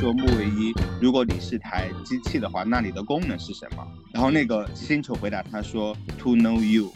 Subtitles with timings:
[0.00, 3.86] 说木卫一，如果你是台机器的话，那你的功能是什么？
[4.14, 6.90] 然后那个星球回答他说，To know you。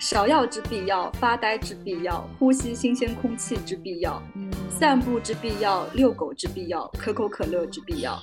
[0.00, 4.20] 芍药之必要，发呆之必要，呼吸新鲜空气之必要，
[4.68, 8.20] 散步之必要，遛狗之必要，可口可乐之必要。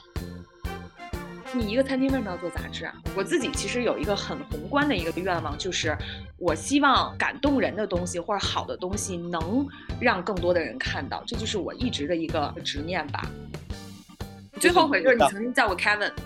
[1.52, 2.94] 你一个餐厅为什么要做杂志啊？
[3.16, 5.98] 我自己其实有一个很宏观的一个愿望，就是
[6.38, 9.68] 我希望感动人的东西或者好的东西能
[10.00, 13.26] 让更多的人看到，这就是我一直的一个执念吧。
[14.60, 16.12] 最后悔就是你曾经叫我 Kevin。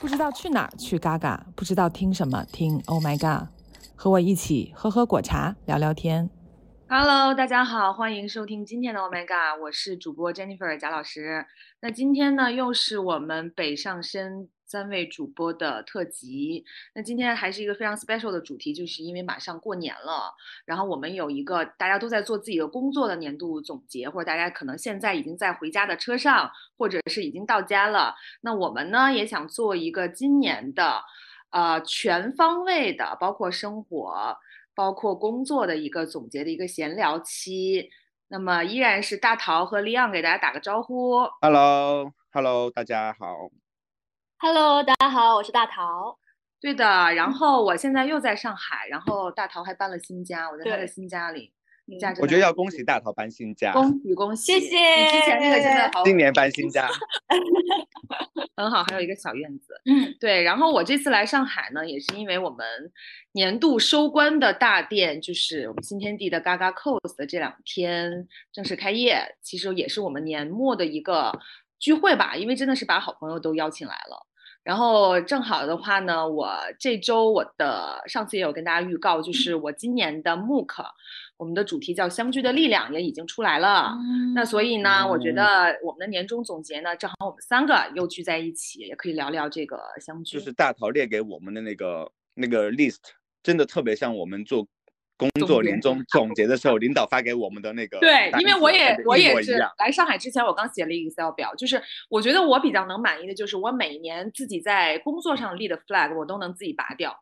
[0.00, 3.53] 不知道去哪儿去嘎嘎，不知道听什么听 Oh my God。
[4.04, 6.28] 和我一起喝喝果茶，聊聊天。
[6.86, 11.46] Hello，大家好，欢迎收听今天的 Omega，我是主播 Jennifer 贾老师。
[11.80, 16.66] 那今天呢，又是我们北上深三位主播的特辑。
[16.94, 20.34] 那今天还是一个非常 special 的主题，就是因为马上过年了，
[20.66, 28.14] 然后我们有一个大家都在做自己的工作的年度总结，或者大家可能现在已经在回家的车上，或者是已经到家了。
[28.42, 31.00] 那我们呢，也想做一个今年的。
[31.54, 34.36] 呃，全方位的，包括生活，
[34.74, 37.88] 包括工作的一个总结的一个闲聊期。
[38.26, 41.20] 那么依然是大桃和利昂给大家打个招呼。
[41.40, 43.48] Hello，Hello，大家好。
[44.38, 46.18] Hello，大家好，我是大桃。
[46.60, 51.53] 对的，然后我现在又在上海，然后大桃还搬了新家，我在他的新家里。
[52.20, 54.68] 我觉得要恭喜大桃搬新家，恭喜恭喜，谢谢。
[55.10, 56.88] 之前那个真的好，今年搬新家，
[58.56, 59.78] 很好，还有一个小院子。
[59.84, 60.42] 嗯，对。
[60.42, 62.66] 然后我这次来上海呢，也是因为我们
[63.32, 71.38] 年度收官的大店，就是我们新天地的 Gaga Cos 的这两天正式开业，其实也是我们年末的一个
[71.78, 74.26] 聚会吧，因为真的是把好朋友都邀请来了。
[74.62, 80.86] 然后正好的话呢，我这周我的上次也有跟大家预告，就是我今年的 MOOC。
[81.36, 83.92] 我们的主题叫“相聚的力量”，也已经出来了。
[84.34, 90.38] 那所以呢，我觉得我们的年终总结呢，正好我们三个又聚在一起，也可以聊聊这个相聚。
[90.38, 93.00] 就是大陶列给我们的那个那个 list，
[93.42, 94.66] 真的特别像我们做
[95.16, 97.98] 工作年终总结的时候，领导发给我们的那个。
[97.98, 107.16] 对，因为我也我也是来上海之前，我刚写了一个 Excel 表，就是我觉得我比较能满意的就是我每年自己在工作上立的 flag，我都能自己拔掉。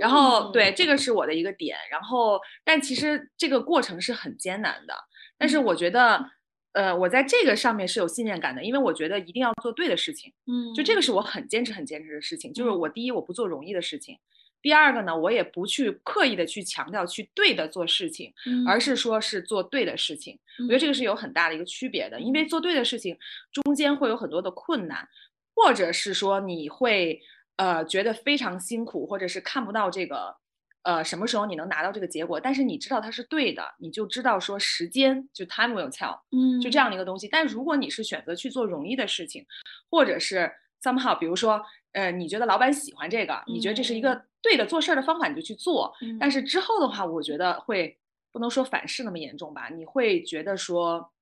[0.00, 4.94] 然后对这个是我的一个点，然后但其实这个过程是很艰难的，
[5.38, 6.24] 但是我觉得，
[6.72, 14.18] 呃，我在这个上面是有信念感的，因为我觉得一定要做对的事情，嗯，就这个是我很坚持很坚持的事情，就是我第一我不做容易的事情，
[14.60, 18.32] 第二个呢我也不去刻意的去强调去对的做事情，
[18.66, 23.16] 而是说是做对的事情，我觉得这个是有很大的一个区别的，因为做对的事情
[23.52, 25.08] 中间会有很多的困难，
[25.54, 27.20] 或者是说你会。
[27.56, 30.36] 呃，觉得非常辛苦，或者是看不到这个，
[30.82, 32.40] 呃，什么时候你能拿到这个结果？
[32.40, 37.28] 但是你知道它是对的，你就知道说时间就 time will tell，嗯，就这样的一个东西。
[37.28, 39.46] 但如果你是选择去做容易的事情，
[39.88, 40.50] 或者是
[40.82, 45.94] somehow，比如说，呃，你觉得老板喜欢这个，你觉得这是一个对的做事儿的方法，你就去做。
[46.18, 47.96] 但是之后的话，我觉得会
[48.32, 49.68] 不能说反噬那么严重吧？
[49.68, 51.12] 你会觉得说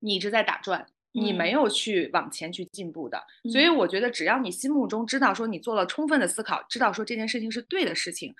[0.00, 0.86] 你一直在打转。
[1.18, 8.34] 你没有去往前去进步的，所以我觉得只要你心目中知道说你做了充分的思考，知道说这件事情是对的事情，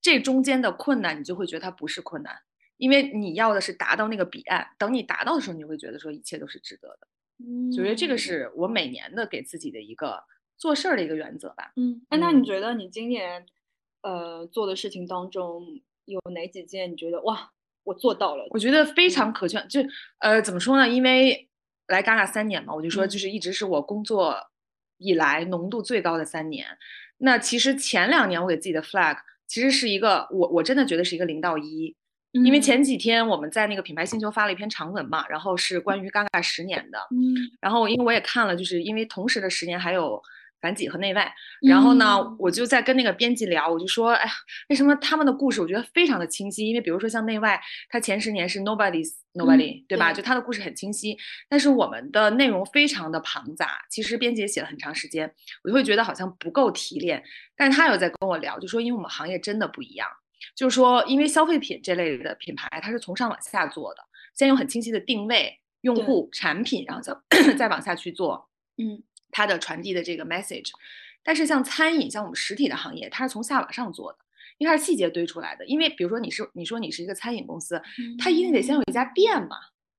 [0.00, 2.34] 这中间的困难你就会觉得它不是困难，
[2.76, 4.66] 因为你要的是达到那个彼岸。
[4.78, 7.08] 等你达到的时候，你会觉得说一切都是值得的。
[7.38, 10.22] 嗯，所以这个是我每年的给自己的一个
[10.56, 11.72] 做事儿的一个原则吧。
[11.76, 13.46] 嗯，哎，那你觉得你今年
[14.02, 17.52] 呃做的事情当中有哪几件你觉得哇
[17.84, 18.46] 我做到了？
[18.50, 19.80] 我觉得非常可圈，就
[20.18, 20.88] 呃怎么说呢？
[20.88, 21.48] 因为
[21.86, 24.36] 来嘎嘎三年嘛，我就说就是一直是我工作
[24.98, 26.66] 以来浓度最高的三年。
[27.18, 29.16] 那其实前两年我给自己的 flag
[29.46, 31.94] 其实是一个我我真的觉得是一个零到一，
[32.32, 40.22] 因为前几天我们在那个品牌星球发了一篇长文嘛，然后是关于嘎嘎十年的，嗯，然后因为我也看了，就是因为同时的十年还有。
[40.62, 44.32] 反几和内外，然后呢，我就在跟那个编辑聊，我就说，哎呀，
[44.68, 46.66] 为什么他们的故事我觉得非常的清晰？
[46.68, 47.60] 因为比如说像内外，
[47.90, 50.12] 它前十年是 nobody's nobody，对吧？
[50.12, 53.84] 就他的故事很清晰，但是我们的内容非常的庞杂。
[53.90, 55.28] 其实编辑写了很长时间，
[55.64, 57.20] 我就会觉得好像不够提炼。
[57.56, 60.08] 但是他有在跟我聊，就说因为我们行业真的不一样，
[60.54, 64.02] 就是说因为消费品这类的品牌，它是从上往下做的，
[64.34, 67.12] 先有很清晰的定位、用户、产品，然后再
[67.58, 68.48] 再往下去做，
[68.78, 69.02] 嗯。
[69.32, 70.70] 它的传递的这个 message，
[71.24, 74.18] 但是像餐饮，像我们实体的行业，它是从下往上做的，
[74.58, 75.66] 因为它是细节堆出来的。
[75.66, 77.82] 因为比如说你是你说你是一个餐饮公司，
[78.16, 79.56] 它一定得先有一家店嘛，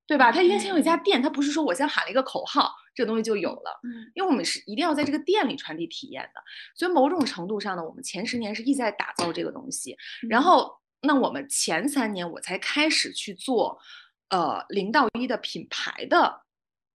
[0.07, 0.17] 对。
[0.17, 0.31] 吧？
[0.31, 3.79] 它一定先有一家店，它不是说我先喊了一个口号，这个东西就有了。
[3.83, 6.41] 嗯，因为我们是一定要在这个店里传递体验的，
[6.75, 9.97] 所以某种程度上呢，我们前十年是一直在打造这个东西，
[10.29, 10.71] 然后
[11.01, 13.79] 那我们前三年我才开始去做，
[14.29, 16.42] 呃，零到一的品牌的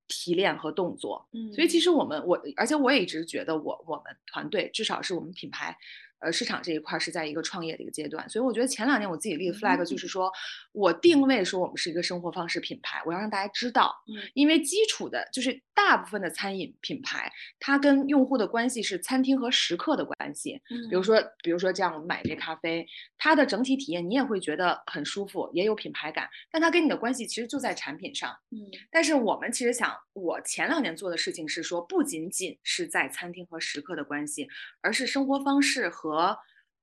[0.09, 1.29] 提炼和动作。
[1.33, 5.77] 嗯所以其实我们我，而且我也一直觉得我我们团队至少是我们品牌。
[6.21, 9.99] 呃，市场这一块是在一个创业的一个阶段，所以我觉得前两年我自己立的 flag 就。
[9.99, 10.31] 是说，
[10.71, 14.23] 我定位说我们是一个生活方式品牌，我要让大家知道，嗯。
[14.33, 17.29] 因为基础的就是大部分的餐饮品牌，
[17.59, 20.61] 它跟用户的关系是餐厅和食客的关系。
[20.71, 20.89] 嗯。
[20.89, 21.03] 比如。
[21.03, 22.87] 说，比如说这样，我们买一杯咖啡，
[23.17, 28.31] 它的整体体验你也会觉得很舒服，也有品牌感，但它跟你的关系其实就在产品上。
[28.51, 28.71] 嗯。
[28.91, 34.47] 但是我们其实想，我前两年做的事情是说，不仅仅是在餐厅和食客的关系，
[34.81, 36.08] 而是生活方式和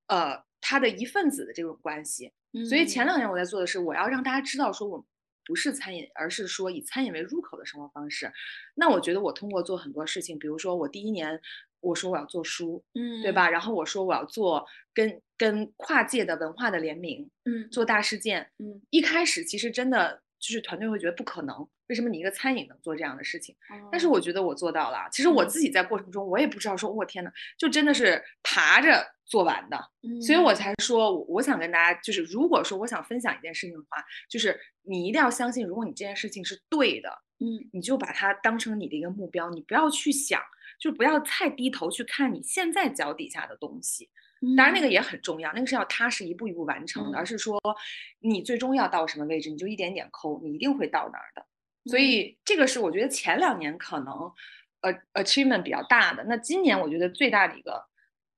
[0.07, 2.31] 呃他的一份子的这种关系。
[2.69, 5.05] 所以前两年我在做的是，我要让大家知道，说我
[5.45, 8.31] 不是餐饮，而是说以餐饮为入口的生活方式。
[8.75, 11.39] 那我觉得我通过做很多事情，比如说我第一年
[11.81, 13.31] 我说我要做书，嗯对？
[13.31, 13.49] 吧？
[13.49, 18.49] 然后我说我要做跟跟跨界的文化的联名，嗯做大事件。
[18.57, 23.55] 嗯，一开始其实真的就是团队会觉得不可能，为什么你一个餐饮能做这样的事情？
[23.91, 25.07] 但是我觉得我做到了。
[25.11, 29.77] 其实我嗯自己在过程中，我也不知道说，我、天呐，就真的是爬着做完的。
[30.03, 37.09] 嗯所以我才说，我我想跟大家，就是如果说我想分享一件事情的话，就是你一定要相信，如果你这件事情是对的，
[37.39, 40.39] 嗯你就把它当成你的一个目标，你不要去想，
[40.79, 44.09] 就不要太低头去看你现在脚底下的东西。
[44.45, 47.59] 嗯，当然，那个也很重要，那个是要踏实一步一步完成的，嗯而是说
[48.19, 51.45] 你最终要到什么位置，你就一点点抠，你一定会到那儿的。
[51.89, 54.31] 所嗯以这个是我觉得前两年可能
[54.81, 54.93] 呃
[55.23, 56.23] achievement 比较大的。
[56.25, 57.83] 那今年我觉得最大的一个，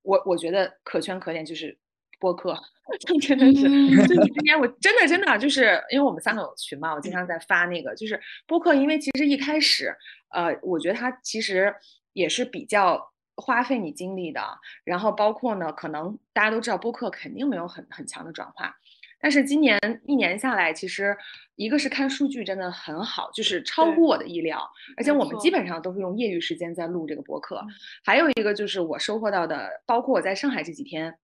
[0.01, 1.77] 我我觉得可圈可点就是
[2.19, 2.57] 播客，
[3.21, 9.95] 真的是，嗯就是今年我真的真的就是因为我们三个有群嘛，我经常在发那个就是播客，因为其实一开始
[10.29, 11.73] 呃，我觉得它其实
[12.13, 13.13] 也是比较。
[13.37, 14.41] 花费你精力的，
[14.83, 18.75] 然后包括呢，可能大家都知道播客肯定没有很很强的转化，
[19.21, 21.15] 但是今年一年下来，其实
[21.55, 24.67] 一个是看数据真的很好，就是超对乎我的意料，
[24.97, 27.57] 而且我们基本上都是用业余时间在录这个播客。
[27.57, 27.69] 嗯
[28.03, 31.17] 还有一个就是我收获到的，包括我在上海这几天，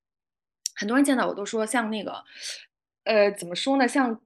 [0.75, 2.23] 很多人见到我都说像那个，
[3.05, 4.21] 呃，怎么说呢，像。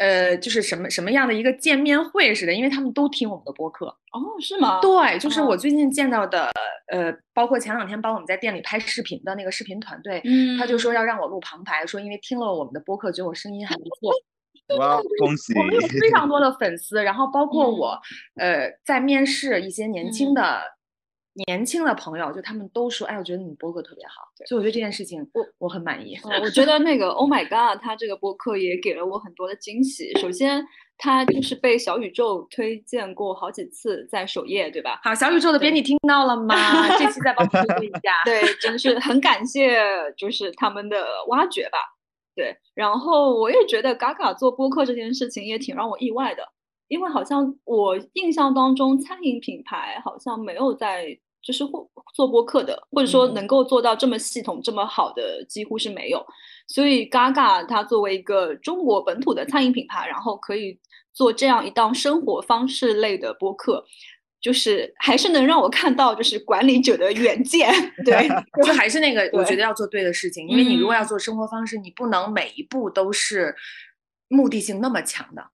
[0.00, 4.80] 呃，就是什么什么样的一个见面会似的，因为他们都听我们的播客，哦，是吗？
[4.80, 6.50] 对，就是我哦最近见到的，
[6.90, 14.14] 呃，包括前两天帮我们在店里拍视频的那个视频团队，嗯，他就说要让我录旁白，说因为听了我们的播客，觉得我声音还不错。
[14.78, 15.52] 哇，恭喜！
[15.58, 18.00] 我们有非常多的 粉丝，然后包括嗯我，
[18.36, 20.62] 呃，在面试一些年轻嗯的、
[21.46, 26.16] 年轻的朋友，就他们都说，哎，我觉得你播客特别好，所以我觉得这件事情我我很满意。
[26.24, 30.12] 呃，我觉得那个 Oh my God，他这个播客也给了我很多的惊喜。
[30.18, 30.64] 首先，
[30.98, 35.00] 他就是被小宇宙推荐过好几次，在首页，对吧？
[35.04, 36.56] 好，小宇宙的编辑听到了吗？
[36.98, 38.22] 这期再帮我们说一下。
[38.26, 39.80] 对，真是很感谢，
[40.16, 41.78] 就是他们的挖掘吧。
[42.34, 46.42] 对，然后我也觉得嘎嘎做播客这件事情也挺让我意外的，
[46.90, 51.06] 因为好像我印象当中餐饮品牌好像没有在
[51.40, 56.26] 就是或做播客的，或者说嗯能够做到这么系统、这么好的，几乎是没有。
[56.66, 60.78] 所以，Gaga 它作为一个中国本土的餐饮品牌，然后可以
[61.14, 63.84] 做这样一档生活方式类的播客。
[64.40, 67.70] 就是还是能让我看到，就是管理者的远见，
[68.06, 68.26] 对，
[68.64, 73.54] 就还是那个，我觉得要做对的事情，因为你如果要嗯做生活方式，你不能每一步都是
[74.28, 75.44] 目的性那么强的。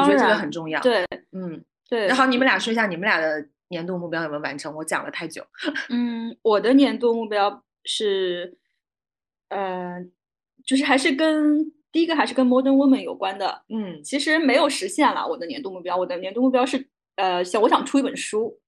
[0.00, 1.64] 我当觉得这个很重要。，对嗯。
[1.88, 2.06] 对。
[2.06, 4.74] 然后你们俩说一下你们俩的年度目标有没有完成？
[4.74, 5.44] 我讲了太久。
[5.90, 8.56] 嗯，我的年度目标是，
[9.50, 10.02] 呃，
[10.64, 11.60] 就是还是跟
[11.92, 13.62] 第一个还是跟 Modern Woman 有关的。
[13.68, 18.58] 嗯其实没有实现了我的年度目标，我的年度目标是，呃，想我想出一本书，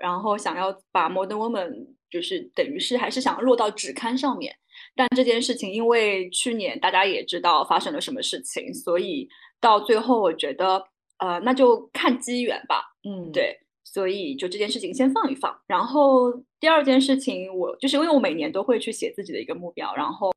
[0.00, 4.56] 然后想要把 Modern Woman 就是等于是还是想落到纸刊上面。
[4.96, 9.28] 但这件事情，因为去年大家也知道发生了什么事情，所以
[9.64, 10.84] 到最后我觉得，
[11.16, 12.84] 呃，那就看机缘吧。
[13.08, 15.58] 嗯，对，所以就这件事情先放一放。
[15.66, 16.30] 然后
[16.60, 20.30] 第二件事情，我就是因为我每年都会去写自己的一个目标，然后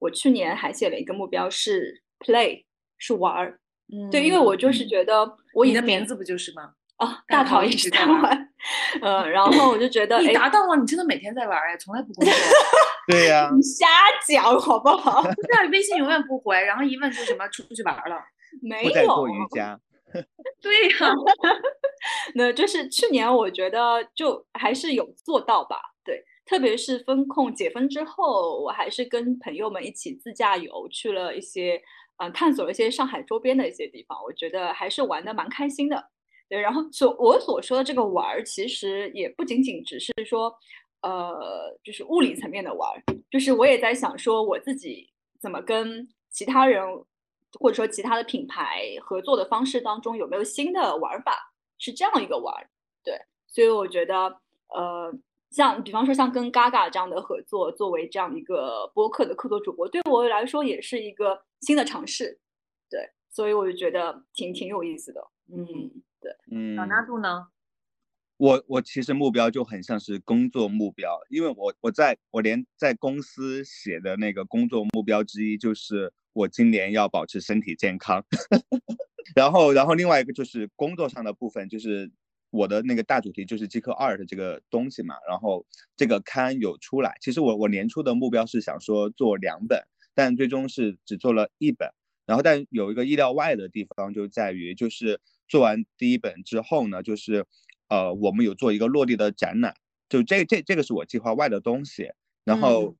[0.00, 2.64] 我去年还写了一个目标是 play，
[2.98, 3.60] 是玩儿。
[3.92, 6.72] 嗯，对，因为我就是觉得我你的名字不就是吗？
[6.98, 12.34] 哦，大大逃一直在玩直在玩，呃， 然后我就觉得， 你哎，达到了，你真的每天在玩哎，从来不工作。
[13.06, 13.86] 对呀、你瞎
[14.26, 15.22] 讲好不好？
[15.22, 18.16] 对，微信永远不回，然后一问说什么出去玩了。
[18.62, 19.80] 没有做瑜伽。
[20.62, 21.12] 对呀、
[22.36, 31.82] 那就是去年我觉得就还是有做到吧，对，特别是风控解封之后，我还是跟朋友们一起自驾游去了一些
[32.18, 36.10] 嗯、探索了一些上海周边的一些地方，我觉得还是玩的蛮开心的。
[36.48, 40.54] 对，然后所我所说的这个玩儿，其实也不仅仅只是说，
[41.02, 46.80] 呃，就是物理层面的玩儿，就是我也在想说我自己怎么跟其他人
[47.60, 52.68] 或者说其他的品牌合作的方式当中有没有新的玩法，是这样一个玩儿。
[53.02, 55.12] 对，所以我觉得，呃，
[55.50, 62.40] 像比方说像跟 Gaga 这样的合作，作为这样一个播客的客座主播，对我来说也是一个新的尝试。
[62.90, 65.20] 对，所以我就觉得挺挺有意思的。
[65.52, 65.64] 嗯，
[66.20, 66.32] 对。
[66.50, 67.48] 嗯，老纳度呢？
[68.36, 78.24] 我我其实目标就很像是工作目标，因为我我在我连在公司写的那个工作目标之一就是我今年要保持身体健康，
[79.36, 82.10] 然后然后另外一个就是工作上的部分，就是
[82.50, 85.64] 我的那个大主题就是极客二的这个东西嘛，然后
[85.96, 89.80] 这个刊有出来，其实我我年初的目标是想说做两本，
[90.12, 91.88] 但最终是只做了一本，
[92.26, 97.46] 然后但有一个意料外的地方就在于就是做完第一本之后呢，就是。
[97.88, 99.74] 呃，我们有做一个落地的展览，
[100.08, 102.10] 就这这这个是我计划外的东西，
[102.44, 102.96] 然后，嗯。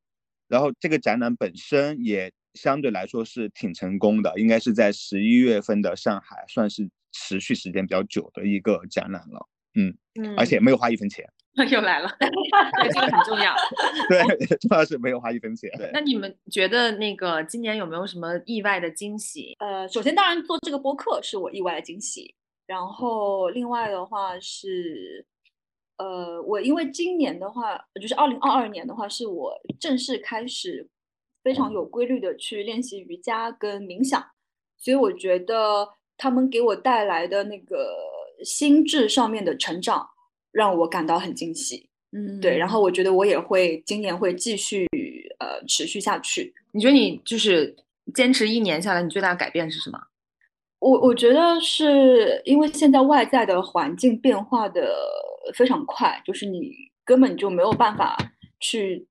[0.47, 10.37] 然后这个展览本身也相对来说是挺成功的，应该是在十一月份的上海，算是持续时间比较久的一个展览了，嗯，嗯。
[10.37, 11.25] 而且没有花一分钱，
[11.71, 13.57] 又来了，对这个很重要。
[14.11, 19.57] 对， 主要是没有花一分钱，对 那你们觉得那个今年有没有什么意外的惊喜？
[19.61, 22.35] 呃，首先当然做这个播客是我意外的惊喜，
[22.67, 25.27] 然后另外的话是，
[25.99, 30.89] 呃，我因为今年的话，就是二零二二年的话，是我正式开始
[31.43, 34.25] 非常有规律的去练习瑜伽跟冥想，
[34.79, 37.95] 所以我觉得他们给我带来的那个
[38.45, 40.09] 心智上面的成长，
[40.51, 41.89] 让我感到很惊喜。
[42.17, 44.87] 嗯对，然后我觉得我也会今年会继续
[45.41, 46.55] 呃持续下去。
[46.73, 47.77] 你觉得你就是
[48.15, 49.99] 坚持一年下来，你最大的改变是什么？
[50.85, 54.95] 我我觉得是因为现在外在的环境变化的
[55.55, 56.73] 非常快，就是你
[57.07, 58.17] 根本就没有办法
[58.61, 59.07] 去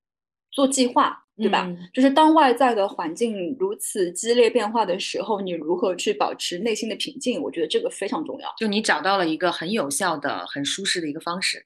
[0.52, 1.66] 做计划，对吧？
[1.68, 7.42] 嗯就是当外在的环境如此激烈变化的时候，你如何去保持内心的平静？
[7.42, 8.54] 我觉得这个非常重要。
[8.60, 11.66] 就你找到了一个很有效的、很舒适的一个方式，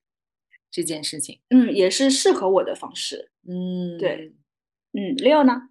[0.72, 1.40] 这件事情。
[1.50, 3.30] 嗯，也是适合我的方式。
[3.46, 4.32] 嗯对，
[4.94, 5.64] 嗯，Leo 呢？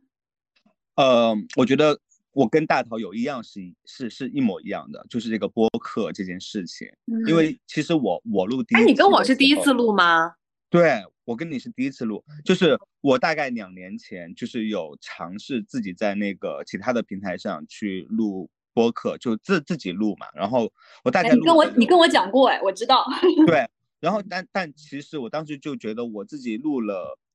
[0.97, 1.99] 呃，我觉得
[2.37, 6.87] 我跟大桃有一样是一是是一模一样的，就是这个播客这件事情，
[7.26, 10.35] 因为其实我我录第一哎，你跟我是第一次录吗？
[10.69, 20.26] 对我跟你是第一次录，就是我大概两年前就是有尝试自己在那个其他的平台上去录播客，就自自己录嘛。
[20.35, 20.71] 然后
[21.05, 23.07] 我大哎，概你跟我你跟我讲过，哎，我知道。
[23.49, 23.66] 对，
[23.99, 27.25] 然后但但其实我当时就觉得我自己录了嗯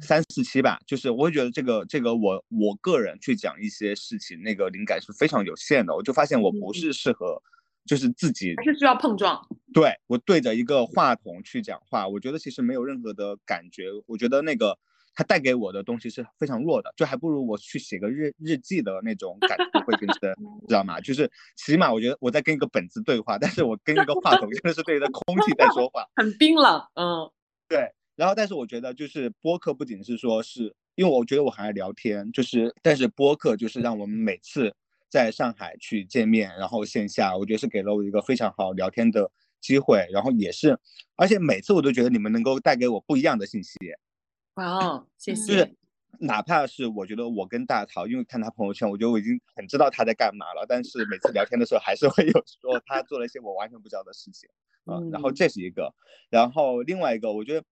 [0.00, 7.42] 三四期吧，就是我会觉得这个这个我我个人去讲一些事情，那个灵感是非常有限的，我就发现我不嗯是适合。
[7.86, 9.46] 就是自己还是需要碰撞？
[9.74, 13.90] 对我对着一个话筒去讲话，我觉得其实没有任何的感觉。
[14.06, 14.78] 我觉得那个
[15.14, 20.34] 它带给我的东西是非常弱的，就还不如我去写个日日记的那种感觉会更深，
[20.66, 20.98] 知道吗？
[20.98, 26.06] 就是起码我觉得我在跟一个本子对话，但是我跟一个话筒真的是对着空气在说话。
[26.16, 27.30] 很冰冷，嗯
[27.68, 34.74] 对，然后但是我觉得就是播客不仅是说是因为我觉得我很爱聊天，就是但是播客就是让我们每次
[35.08, 39.30] 在上海去见面，然后线下，我觉得是给了我一个非常好聊天的
[39.60, 40.78] 机会，然后也是，
[41.16, 43.76] 而且每次我都觉得你们能够带给我不一样的信息，
[44.56, 45.36] 哇哦，谢嗯。
[45.36, 45.52] 谢。
[45.52, 45.76] 就是
[46.20, 54.48] 哪怕是我觉得我跟大桃，因为看他朋友圈，我觉得我已经很知道他在干嘛了，但是每次聊天的时候还是会有说他做了一些我完全不知道的事情，
[54.86, 55.34] 啊、然后嗯。
[55.34, 55.92] 这是一个，
[56.30, 57.64] 然后另外一个，我觉得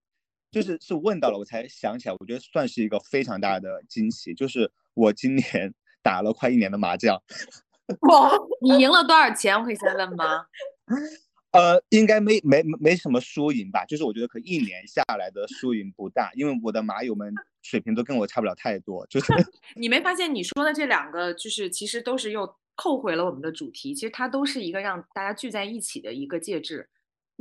[0.53, 5.73] 就是是问到了我才想起来，我觉得算是一个非常大的惊喜，就是我今年
[6.05, 7.21] 打了快一年的麻将，
[8.09, 8.31] 哇，
[8.61, 9.59] 你赢了多少钱？
[9.59, 10.45] 我可以先问吗？
[11.53, 19.33] 呃，应该没没没什么输赢吧，就是我觉得可一年下来的输赢不大，因为我的麻友们水平都跟我差不了太多，就是
[19.75, 26.89] 你没发现你说的这两个，就是其实都是又扣回了我们的主题，其实它都是一个让大家聚在一起的一个介质。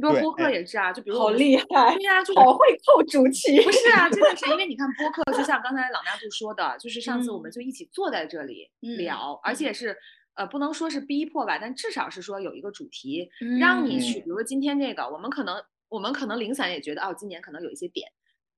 [0.10, 1.66] 你说对播客哎也是啊，就比如好厉害，
[1.96, 3.62] 对呀、就好会扣主题。
[3.62, 9.96] 不是啊，真的是因为你看播客， 就像刚才老大度说的，就是上次我们嗯就一起坐在这里嗯聊，而嗯且是
[10.36, 13.30] 呃不能说是逼迫吧，但至少是说有一个主题，
[13.60, 18.10] 让你去，嗯比如说今天这个，我们可能我们可能零散也觉得哦，今年可能有一些点，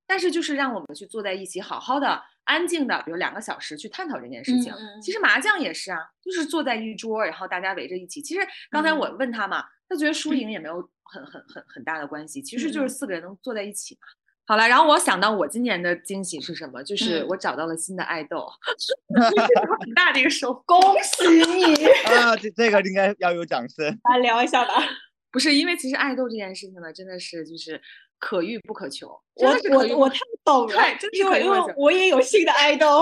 [0.07, 4.73] 但是就是让我们去坐在一起，好好的、安静的，比如两个小时去探讨这件事情。
[5.01, 8.21] 其实麻将也是啊，就是坐在一桌，然后大家围着一起。
[8.21, 14.01] 其实刚才我问他嘛，他觉得输赢也没有很很很很大的关系，其实就是嗯四个人能坐在一起嘛。
[14.45, 16.83] 好了，然后我想到我今年的惊喜是什么？
[16.83, 18.45] 就是嗯我找到了新的爱豆，
[19.79, 20.61] 很大的一个收获。
[20.65, 21.85] 恭喜你！
[22.11, 23.85] 啊，这这个应该要有掌声。
[24.11, 24.83] 来聊一下吧。
[25.31, 27.81] 不是因为其实爱豆这件事情呢，真的是就是
[28.19, 29.09] 可遇不可求。
[29.35, 32.99] 真我我我太懂了，对真的是因为因为我也有新的爱豆，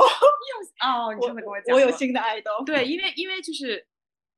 [0.79, 2.51] 哦，你我真的跟我讲我有新的爱豆。
[2.65, 3.85] 对，因为因为就是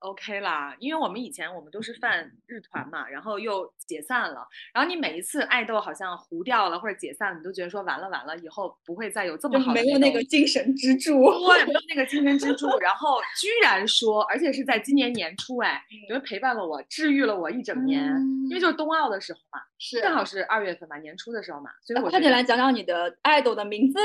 [0.03, 11.13] OK 啦，因为我们以前我们都是犯日团嘛，然后又解散了，然后你每一次爱豆好像糊掉了或者解散了，你都觉得说完了完了，以后不会再有这么好的没有那个精神支柱。
[11.47, 18.03] 对，没有那个精神支柱，然后居然说，而且是在今年年初，哎，你们陪伴了我，治愈了我一整年，
[18.49, 20.01] 因为就是冬奥的时候嘛，是。
[20.01, 23.97] 正好是二月份嘛，年初的时候嘛，所以我快点来讲讲你的爱豆的名字，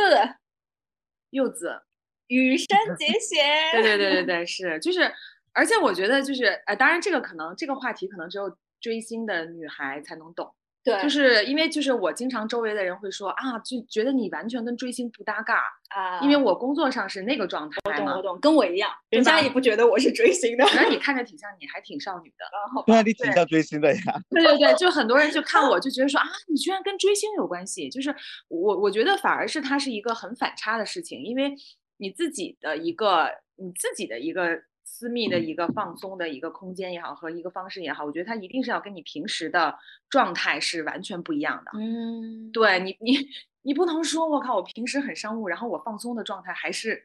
[1.31, 1.83] 柚子，
[2.29, 3.73] 羽生结弦。
[3.73, 5.13] 对对对对对， 是，就是，
[5.59, 15.57] 而且我觉得就是，呃，当然这个可能这个话题可能只有追星的女孩才能懂，对，就是因为就是我经常周围的人会说啊，就觉得你完全跟追星不搭嘎，
[15.89, 20.65] 啊，因为我工作上是那个状态我懂我，懂，跟我一样，人家也不觉得我是追星的。
[20.67, 22.45] 反正你看着挺像你，还挺少女的。
[22.87, 24.01] 对啊，你挺像追星的呀。
[24.31, 28.15] 对对对，就很多人就看我就觉得说啊，你居然跟追星有关系，就是
[28.47, 31.53] 我我觉得反而是它是一个很反差的事情，因为
[31.97, 34.63] 你自己的一个你自己的一个
[34.99, 39.79] 私密的一个放松的一个空间也好和一个方式也好，我觉得它一定是要跟你平时的
[40.11, 41.71] 状态是完全不一样的。
[41.79, 43.17] 嗯，对你你
[43.63, 47.01] 你不能说我靠，我平时很商务，然后我放松的状态还是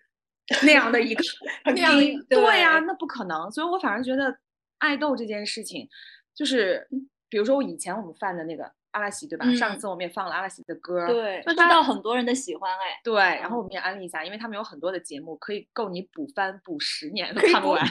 [0.64, 1.24] 那样的一个
[1.64, 3.52] 很那样的对呀、对那不可能。
[3.52, 4.36] 所以我反而觉得
[4.80, 5.88] 爱豆这件事情，
[6.34, 6.88] 就是
[7.30, 9.46] 比如说我以前我们犯的那个阿拉西，对吧？
[9.54, 17.86] 上嗯次我们也放了阿拉西的歌，对，知那他道很多人的喜欢哎，对，然后嗯我们也安利一下，因为他们有很多的节目可以够你补番补十年都看不完。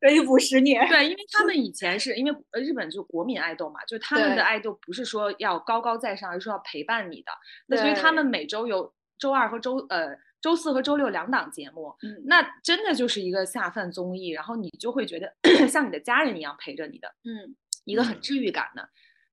[0.00, 0.86] 可以补十年。
[0.88, 7.30] 对，因为他们 以前是因为呃日本就国民爱豆嘛，就是他们的爱豆不是说要高高在上，而是说要陪伴你的。
[7.66, 15.32] 那所以他们每周有周二和周呃周四和周六两档节目，嗯那真的就是一个下饭综艺，然后你就会觉得
[15.68, 18.88] 像你的家人一样陪着你的，嗯，一个很治愈感的。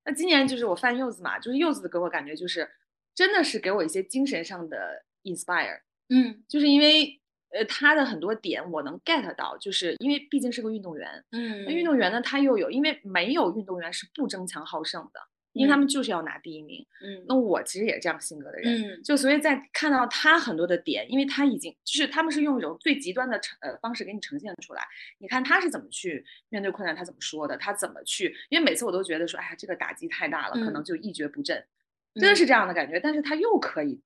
[0.09, 2.67] 那今年就是我翻柚子嘛，就是柚子给我感觉就是
[3.13, 6.43] 真的是给我一些精神上的 inspire，嗯。
[6.47, 15.19] 就是因为呃他的很多点我能 get 到，就是因为毕竟是个运动员，嗯那运动员呢，他又有，因为没有运动员是不争强好胜的，
[15.53, 16.85] 因为他嗯们就是要拿第一名。
[17.01, 24.81] 嗯那我其实也是这样性格的人，嗯就所以在看到他很多的点，因为他已经就是他们是用一种最极端的呈呃方式给你呈现出来。
[25.17, 31.65] 你看他是怎么去面对困难，他怎么说的，他怎么去，因为每次我都觉得说，哎呀，这个打击太大了，可能嗯就一蹶不振，
[32.15, 32.99] 真的是这样的感觉。
[32.99, 34.01] 但是他又可以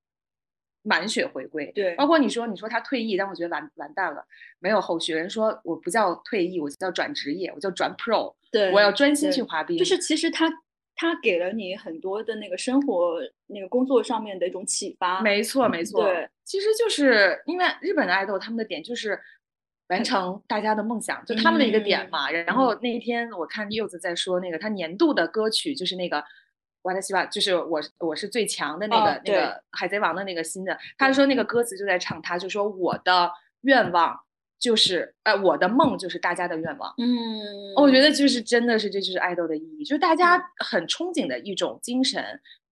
[0.84, 4.26] 满血回归，对包括你说你说他退役，但我觉得完完蛋了，
[4.60, 5.14] 没有后续。
[5.14, 9.78] 人说我不叫退役，我叫转职业，我叫转 pro，对，我要专心去滑冰。
[9.78, 10.52] 就是其实他
[10.96, 15.22] 他给了你很多的那个生活那个工作上面的一种启发。
[15.22, 16.04] 没错，没错。
[16.04, 19.20] 对，其实就是因为日本的爱豆，他们的点就是
[19.88, 22.32] 完成大家的梦想，就他们的一个点嗯嘛。
[22.32, 26.24] 然后那一天我看柚子在说那个他年度的歌曲，就是那个。
[26.86, 34.20] 我的希望就是我我是最强的那个、那个海贼王的那个新的，他说那个歌词就在唱他，就说我的愿望
[34.64, 42.24] 就是呃我的梦就是大家的愿望，嗯，我觉得就是真的是这就是爱豆的意义，就是大家嗯很憧憬的一种精神，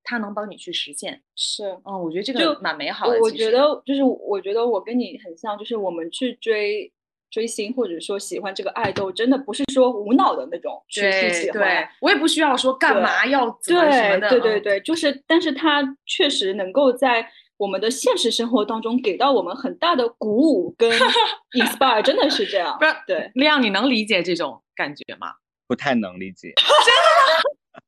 [0.02, 1.22] 它能帮你去实现。
[1.36, 1.66] 是。
[1.84, 3.18] 嗯，我觉得这个蛮美好的。
[3.18, 6.90] 我我觉得就是，我觉得我跟你很像，就是我们去追
[7.30, 14.28] 追星或者说喜欢这个爱豆，真的不是说无脑的那种去去对喜欢对，，我也不需要说干嘛要怎么什么的。
[14.28, 17.28] 嗯，对对对，就是，但是他确实能够在
[17.62, 20.90] 我们的现实生活当中给到我们很大的鼓舞跟
[21.54, 22.92] inspire，真的是这样不是。
[23.06, 25.36] 对，亮，你能理解这种感觉吗？
[25.68, 26.54] 不太能理解。
[26.58, 26.66] 真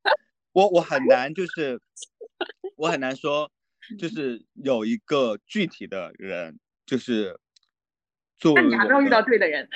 [0.04, 0.12] 的
[0.52, 1.82] 我我很难，就是
[2.76, 3.50] 我很难说，
[3.98, 7.40] 就是有一个具体的人，就是
[8.38, 9.68] 作为那你还没有遇到对的人。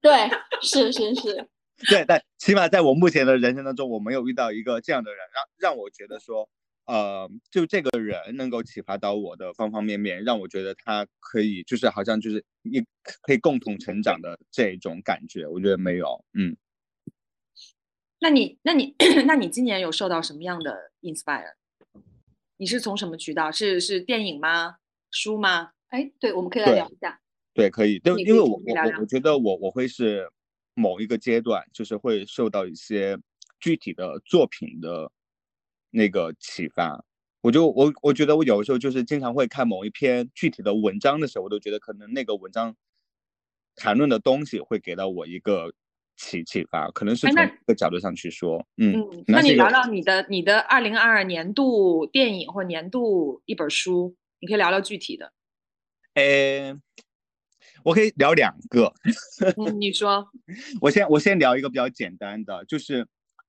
[0.00, 0.30] 对，
[0.62, 1.48] 是是是，
[1.88, 5.18] 对，但起码在我目前的人生当中，我没有遇到一个这样的人，
[5.58, 6.48] 让让我觉得说，
[6.86, 12.80] 呃，就这个人能够启发到我的方方面面，让我觉得他可以，就是好像就是一
[13.22, 16.56] 可以共同成长的这种感觉，我觉得没有，嗯。
[18.18, 18.94] 那你，那你，
[19.26, 21.54] 那你今年有受到什么样的 inspire？
[22.56, 23.52] 你是从什么渠道？
[23.52, 24.76] 是是电影吗？
[25.10, 25.72] 书吗？
[25.88, 27.20] 哎，对，我们可以来聊一下。
[27.52, 30.30] 对，可以，就因为我我我我觉得我我会是
[30.74, 33.18] 某一个阶段，就是会受到一些
[33.60, 35.12] 具体的作品的
[35.96, 37.02] 那个启发。
[37.40, 42.74] 我就我我觉得我有时候就是经常会看某一篇具体的文章的时候，我都觉得可能那个文章
[43.74, 45.72] 谈论的东西会给到我一个
[46.16, 48.66] 启启发，可能是从这个角度上去说。
[48.76, 48.94] 嗯，
[49.26, 55.32] 那你聊聊你的你的二零二二年度电影或年度一本书，你可以聊聊具体的。
[56.14, 56.76] 呃，
[57.84, 58.92] 我可以聊两个。
[59.78, 60.26] 你说，
[60.80, 63.06] 我先我先聊一个比较简单的，就是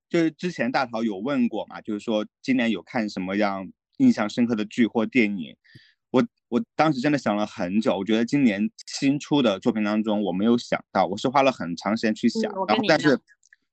[0.08, 5.56] 就是之前大陶有问过嘛，就是说今年有看什么样印象深刻的剧或电影。
[6.10, 13.18] 我我当时真的想了很久，我觉得今年新出的作品当中我没有想到，我是花了很长时间去想，然后但是，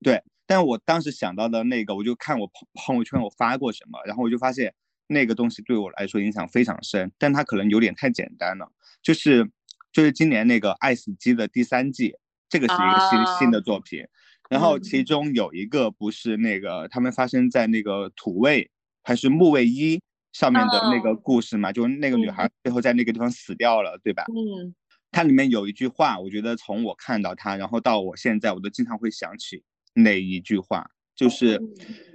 [0.02, 4.74] 对，但是我当时想到的那个，我就看我朋朋友圈我发过什么，然后我就发现
[5.08, 8.69] 那个东西对我来说影响非常深，但它可能有点太简单了，
[9.02, 9.50] 就是
[9.93, 12.15] 就是今年那个《爱死机》的第三季，
[12.50, 14.06] 这个是一个新新的作品，
[14.49, 18.69] 然后其中有一个不是那个他们发生在那个土卫
[19.03, 20.01] 还是木卫一。
[20.34, 24.25] 上面的那个故事嘛，就是那个女孩最后在那个地方死掉了，对吧？
[24.27, 24.75] 嗯，
[25.10, 31.58] 它里面有一句话，我觉得从我看到它，然后到我现在，我都经常会想起那一句话，就是，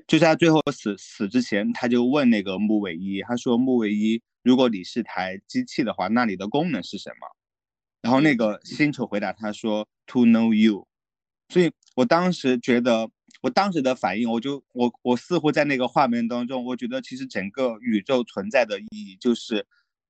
[0.06, 7.26] 就是他最后死死之前，他就问那个木卫一，他说木卫一，如果你是台机器的话，那你的功能是什么？
[8.02, 10.86] 然后那个星球回答他说 To know you。
[11.50, 13.10] 所以我当时觉得。
[13.42, 19.66] 我当时的反应，我就我我似乎在那个画面当中，我觉得其实整个宇宙存在的意义就是，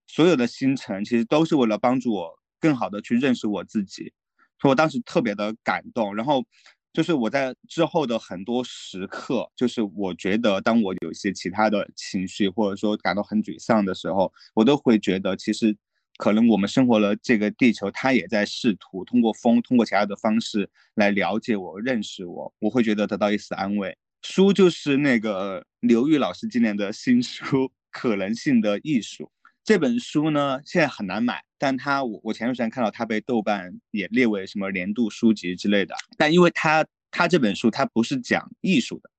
[0.09, 4.12] 所有的星辰其实都是为了帮助我更好的去认识我自己，
[4.61, 6.12] 所以我当时特别的感动。
[6.16, 6.44] 然后
[6.92, 15.76] 就是我在之后的很多时刻，就是我觉得当我有一些其他的情绪或者说感到很沮丧的时候，我都会觉得其实。
[16.20, 22.52] 可能我们生活了这个地球，它也在试图通过风，通过其他的方式来了解我、认识我。
[22.59, 23.96] 我会觉得得到一丝安慰。
[24.20, 29.24] 书就是那个刘玉老师今年的新书《可能性的艺术》
[29.64, 35.94] 这本书呢，现在很难买，但它我我前段时间看到它被豆瓣也列为什么年度书籍之类的。
[36.18, 39.11] 但因为它它这本书它不是讲艺术的，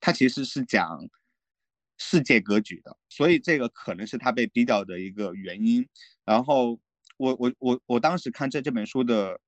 [0.00, 0.98] 它其实是讲。
[1.98, 5.86] 世界格局的，所以这个可能是他被逼掉的一个原因。
[6.24, 6.78] 然后
[7.16, 9.38] 我我我我当时看这这本书的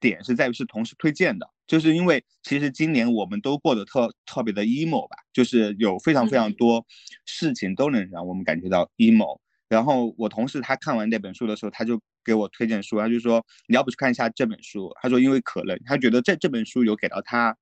[0.00, 6.84] 点是在于是同事推荐的，就是因为其实今年我们都过得特特别的 emo 吧，就是有非常非常多
[7.24, 9.38] 事情都能让我们感觉到 emo。
[9.68, 14.90] 然后我同事他看完那本书的时候，他就给我推荐书，他就说你要不去看一下这本书？
[15.00, 17.56] 他说因为可能他觉得这这本书有给到他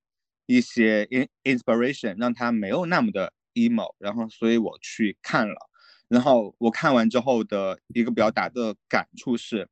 [0.46, 3.33] 一些 in inspiration，让他没有那么的。
[3.54, 5.70] emo，然后所以我去看了，
[6.08, 9.68] 然后我看完之后的一个比较大的感触是，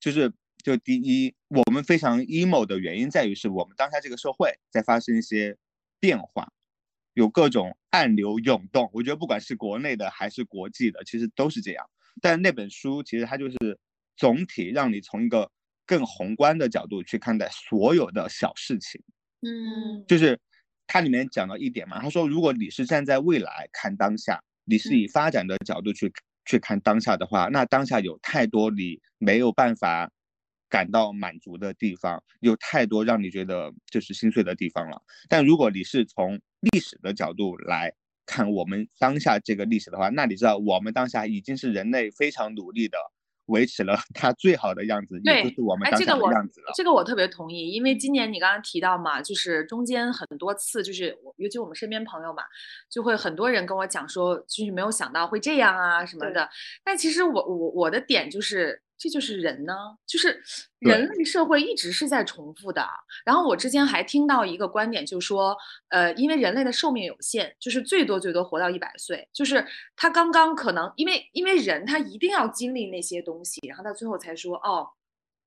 [0.00, 0.32] 就是
[0.62, 5.56] 就第一，我们非常 emo 的原因在于是我们当下这个社会在发生一些
[6.00, 6.52] 变化，
[7.12, 8.88] 有各种暗流涌动。
[8.92, 11.84] 我觉得不管是国内的还是国际的，其实都是这样。
[12.20, 13.78] 但那本书其实它就是
[14.16, 15.50] 总体让你从一个
[15.86, 19.02] 更宏观的角度去看待所有的小事情，
[19.42, 20.40] 嗯，就是。
[20.86, 26.12] 它里面讲到一点嘛，他说，如果你是站在未来看当下，你是以发展的角度去
[26.44, 30.10] 去看当下的话，那当下有太多你没有办法
[30.68, 35.02] 感到满足的地方，有太多让你觉得就是心碎的地方了。
[35.28, 37.92] 但如果你是从历史的角度来
[38.26, 42.98] 看我们当下这个历史的话，那你知道我们当下已经是人类非常努力的。
[43.46, 46.72] 维持了 它最好的样子，也就是我们当下的样子了。
[46.74, 52.42] 这个我特别同意，因为今年你刚刚提到嘛，就是中间很多次，就是尤其我们身边朋友嘛，
[52.90, 56.48] 就会很多人跟我讲说，就是没有想到会这样啊什么的。
[56.84, 58.83] 但其实我我我的点就是。
[58.96, 59.74] 这就是人呢，
[60.06, 60.42] 就是
[60.78, 62.88] 人类社会一直是在重复的。
[63.24, 65.56] 然后我之前还听到一个观点，就说，
[65.88, 74.88] 呃，因为人类的寿命有限，就是最多最多活到一百岁，就是他刚刚可能因为因为人他一定要经历那些东西，然后他最后才说，哦，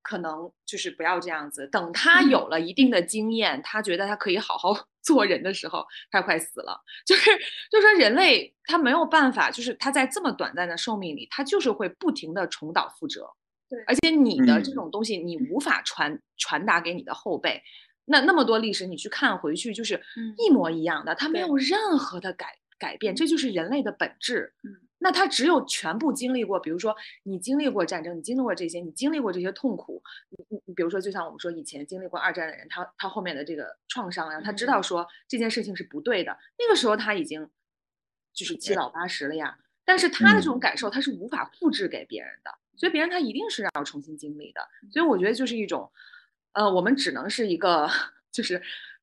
[0.02, 1.66] 可能就是不要这样子。
[1.68, 6.80] 等他有了一定的经验，他觉得他可以好好 做人的时候，他快死了。
[7.06, 7.30] 就是
[7.70, 13.26] 就说人类他没有办法，就是他在这么短暂的寿命里，他就是会不停的重蹈覆辙。
[13.68, 17.62] 对，而且你的这种东西，你无法传传达给你的后辈。
[18.06, 20.02] 那那么多历史，你去看回去，就是
[20.38, 24.54] 一模一样的，它没有任何的改改变，这就是人类的本质。
[24.64, 30.02] 嗯，那他只有全部经历过，比如说你经历过战争，你经历过这些，你经历过这些痛苦。
[30.30, 36.38] 你你你，比如说，就像我们说以前经历过二战的人，他他后面的这个创伤呀，他知道说这件事情是不对的。
[36.58, 37.50] 那个时候他已经
[38.32, 42.50] 就是七老八十了呀，但是他的这种感受，他是无法复制给别人的。
[42.78, 44.60] 所以别人他一定是要重新经历的，
[44.92, 45.90] 所以我觉得就是一种，
[46.52, 47.88] 呃，我们只能是一个，
[48.30, 48.62] 就是，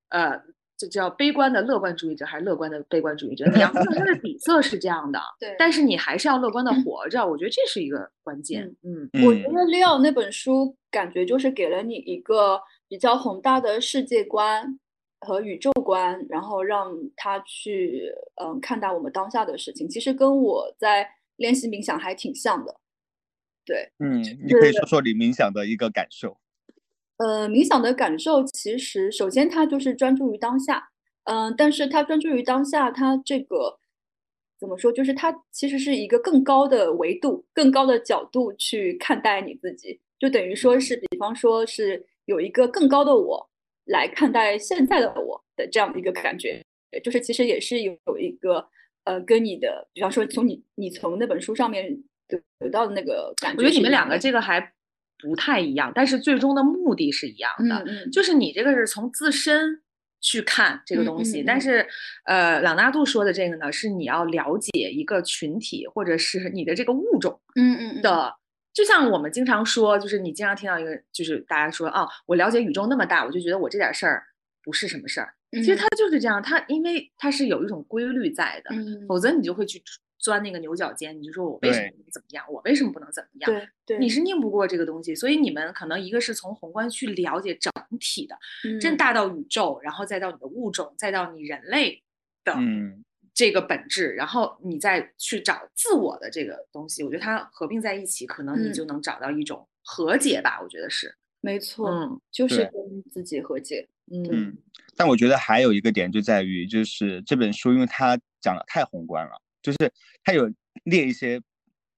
[0.09, 0.41] 呃，
[0.77, 3.45] 这叫悲观的乐观主义者，还是乐观的悲观主义者？
[3.47, 5.55] 两个它的底色是这样的， 对。
[5.59, 8.63] 但是你还是要乐观的活着，我觉得这是一个关键。
[8.83, 14.79] 嗯，我觉得 Leo 那本书感觉就是给了你一个比较宏大的世界观
[15.19, 18.09] 和宇宙观，然后让他去
[18.41, 22.75] 嗯看待我们当下的事情，其实跟我在练习冥想还挺像的。
[23.65, 26.37] 对，嗯，你可以说说你冥想的一个感受。
[27.17, 30.89] 呃，冥想的感受其实，首先它就是专注于当下，
[31.23, 33.79] 嗯，但是它专注于当下，它这个
[34.59, 34.91] 怎么说？
[34.91, 43.49] 就是它其实是一个更高的维度、更高的角度去看待你自己，就等于说是，比方说是有一个更高的我
[43.85, 46.61] 来看待现在的我的这样的一个感觉，
[47.01, 48.67] 就是其实也是有有一个
[49.05, 52.03] 呃，跟你的，比方说从你你从那本书上面。
[52.27, 54.73] 得得到的那个感觉，我觉得你们两个这个还
[55.17, 57.75] 不太一样，但是最终的目的是一样的。
[57.85, 59.81] 嗯嗯，就是你这个是从自身
[60.21, 61.87] 去看这个东西，但是
[62.25, 67.39] 呃，朗纳度说的这个呢，是你要了解一个群体或者是你的这个物种。
[67.55, 68.33] 嗯嗯的，
[68.73, 74.23] 就像我们经常说，就是你经常听到一个，就是大家说啊，我了解宇宙那么大，我就觉得我这点事儿
[74.63, 75.33] 不是什么事儿。
[75.53, 78.75] 其实它就是这样，它因为它是有一种规律在的，
[79.07, 79.81] 否则你就会去。
[80.25, 82.43] 钻那个牛角尖，你就说我为什么怎么样？
[82.51, 83.45] 我为什么不能怎么样？
[83.51, 88.35] 对对，你是拧不过这个东西，所以你们可能一个是从宏观去了解整体的，
[88.81, 92.01] 真大到宇宙，然后再到你的物种，再到你人类
[92.43, 92.57] 的
[93.35, 97.03] 这个本质，然后你再去找自我的这个东西。
[97.03, 100.59] 我觉得它合并在一起，可能你就能找到一种和解吧。
[100.59, 103.87] 我觉得是没错，嗯，就是跟自己和解。
[104.11, 104.57] 嗯，
[104.95, 109.41] 但我觉得还有一个点就在于，就是这本书，因为它讲的太宏观了。
[109.65, 109.91] 就是
[110.23, 110.47] 他有
[110.83, 111.41] 列一些，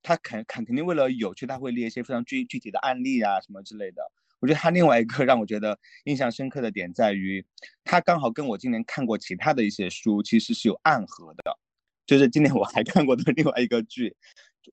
[0.01, 4.01] 他肯肯肯定为了有趣，他会列一些非常具具体的案例啊什么之类的。
[4.39, 7.45] 我觉得他另外一个让我觉得印象深刻的点在于，
[7.83, 11.59] 他刚好跟我今年看过其他的一些书其实是有暗合的。
[12.05, 14.15] 就是今年我还看过的另外一个剧，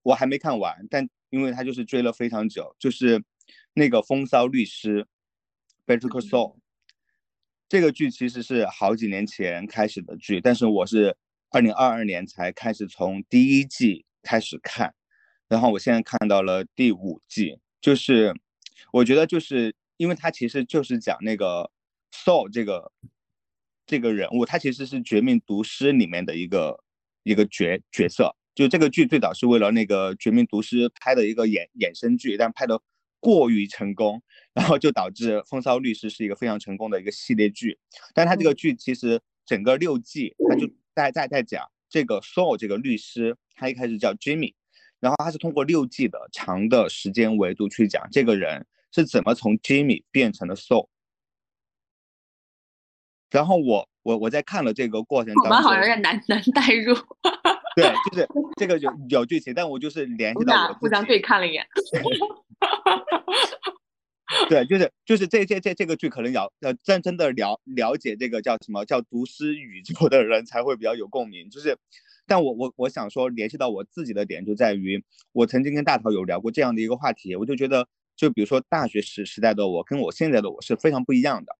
[0.04, 3.20] 我还没看完，但因为他就是追了非常久，就是
[3.72, 5.04] 那个《风骚律师》
[5.84, 6.58] （Better Call Saul）
[7.68, 11.16] 这个剧其实是好几年前开始的剧，但是我是。
[11.54, 14.92] 二零二二年才开始从第一季开始看，
[15.46, 18.34] 然后我现在看到了第五季，就是
[18.92, 21.70] 我觉得就是因为它其实就是讲那个
[22.12, 22.90] Saul 这个
[23.86, 26.82] 这个人物，他其实是《绝命毒师》里面的一个
[27.22, 28.34] 一个角角色。
[28.52, 32.82] 就这个剧最早是为了那个《绝命毒师》拍的一个衍衍生剧，但拍的
[33.20, 34.20] 过于成功，
[34.52, 37.78] 然后就导致《风骚律师》是一个非常成功的一个系列剧。
[38.12, 44.54] 但他这个剧其实整个六季，他就在在在讲这个 Saul 这个律师，他一开始叫 Jimmy，
[45.00, 50.88] 然后他是通过六季的长的时间维度去讲这个人是怎么从 Jimmy 变成了 Saul。
[53.30, 56.94] 然后我我我在看了这个过程当中，我们好像有点难难代入。
[57.74, 61.66] 对， 就是这个有有剧情，但我就是联系到我互相对看了一眼。
[64.48, 71.48] 对，就是就是这这这这个剧可能要要真真的了了解这个叫什么叫读诗宇宙的人才会比较有共鸣。
[71.50, 71.76] 就是，
[72.26, 81.56] 但我我我想说联系到我自己的点就在于，我曾经跟大头有聊过这样的一个话题，我就觉得，就比如说大学时时代的我跟我现在的我是非常不一样的，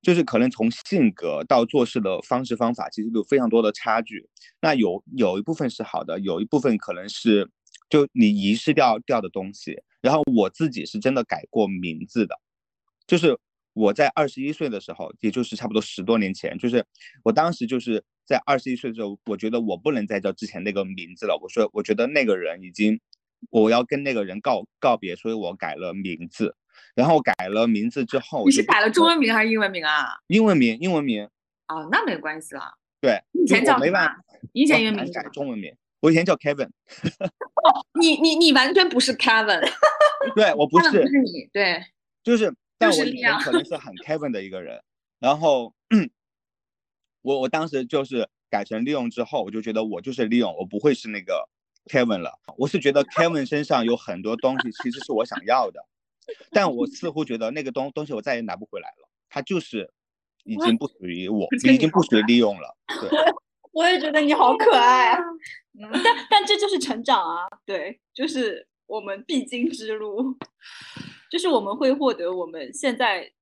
[0.00, 4.28] 就是可能从性格到做事的方式方法，其实有非常多的差距。
[4.60, 7.48] 那有有一部分是好的，有一部分可能是
[7.88, 9.80] 就你遗失掉掉的东西。
[10.02, 12.38] 然后我自己是真的改过名字的，
[13.06, 13.38] 就是
[13.72, 16.84] 我在二十一岁的时候，也就是差不多十多年前，就是
[17.22, 21.38] 我当时就是在二十一岁的时候，我觉得我不能再叫之前那个名字了。
[21.40, 23.00] 我说，我觉得那个人已经，
[23.50, 26.54] 我要跟那个人告告别，所以我改了名字。
[26.94, 30.06] 然后改了名字之后，你是改了中文名还是英文名啊？
[30.26, 31.24] 英文名，英文名。
[31.68, 32.62] 哦，那没关系了。
[33.00, 34.24] 对，以前叫没办法？
[34.52, 35.74] 以前英文名改中文名。
[36.02, 39.60] 我以前叫 Kevin，哦，你你你完全不是 Kevin，
[40.34, 41.80] 对我不是，不是你，对，
[42.24, 44.82] 就是，但我以前可能是很 Kevin 的一个人，
[45.20, 45.72] 然后
[47.22, 51.48] 我我当时就是改成利用之后，我就觉得我就是利用，我不会是那个
[51.84, 55.86] Kevin 了，我是觉得 Kevin 身上有很多东西其实是我想要的，
[56.50, 59.88] 但我似乎觉得那个东东西我再也拿不回来了，它就是
[60.42, 63.08] 已经不属于我，已经不属于利用了，对。
[63.72, 65.18] 我也觉得你好可爱啊，
[65.78, 70.36] 嗯，但但这就是成长啊，对，就是我们必经之路，
[71.30, 73.32] 就是我们会获得我们现在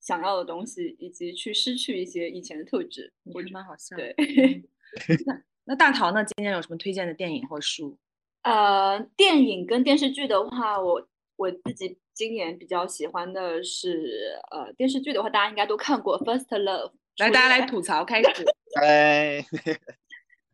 [0.00, 3.12] 想要的东西，以及去失去一些以前的特质。
[3.34, 3.96] 我觉得蛮好笑。
[3.96, 4.14] 对，
[5.26, 6.24] 那那大桃呢？
[6.24, 7.98] 今天有什么推荐的电影或书？
[8.42, 16.88] 呃，电影跟电视剧的话，我我自己今年比较喜欢的是，呃，电视剧的话，大家应该都看过《First Love》。
[17.18, 18.44] 来，大家来吐槽，开始。
[18.80, 19.44] 哎，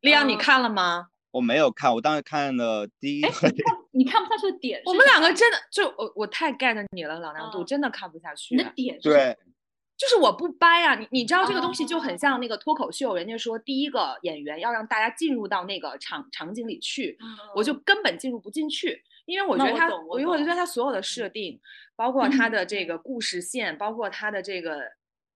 [0.01, 1.11] 利昂，你看了吗？
[1.31, 8.63] 我没有看，我当时看了第一哎，你看你看不下去的点是我们两个真的就我我太 get 你了，老娘度嗯真的看不下去你。
[8.63, 9.39] 的点是什么对，
[9.99, 17.19] 就是我不掰啊，你你知道这个东西就很哦像那个脱口秀，人家说第一个演员要让大家进入到那个场场景里去，
[17.55, 21.61] 我就根本进入不进去，因为我觉得他，我因为我觉得懂他所有的设定，
[21.97, 24.81] 包括他 的这个故事线，包括他的这个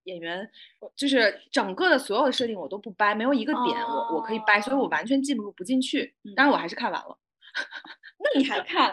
[0.04, 0.48] 演员，
[0.96, 6.14] 就是整个的所有的设定我都不掰，没有一个点我我可以掰，所以我哦完全进入不进去。
[6.36, 7.18] 当然我还是看完了，
[8.18, 8.92] 那你还 看？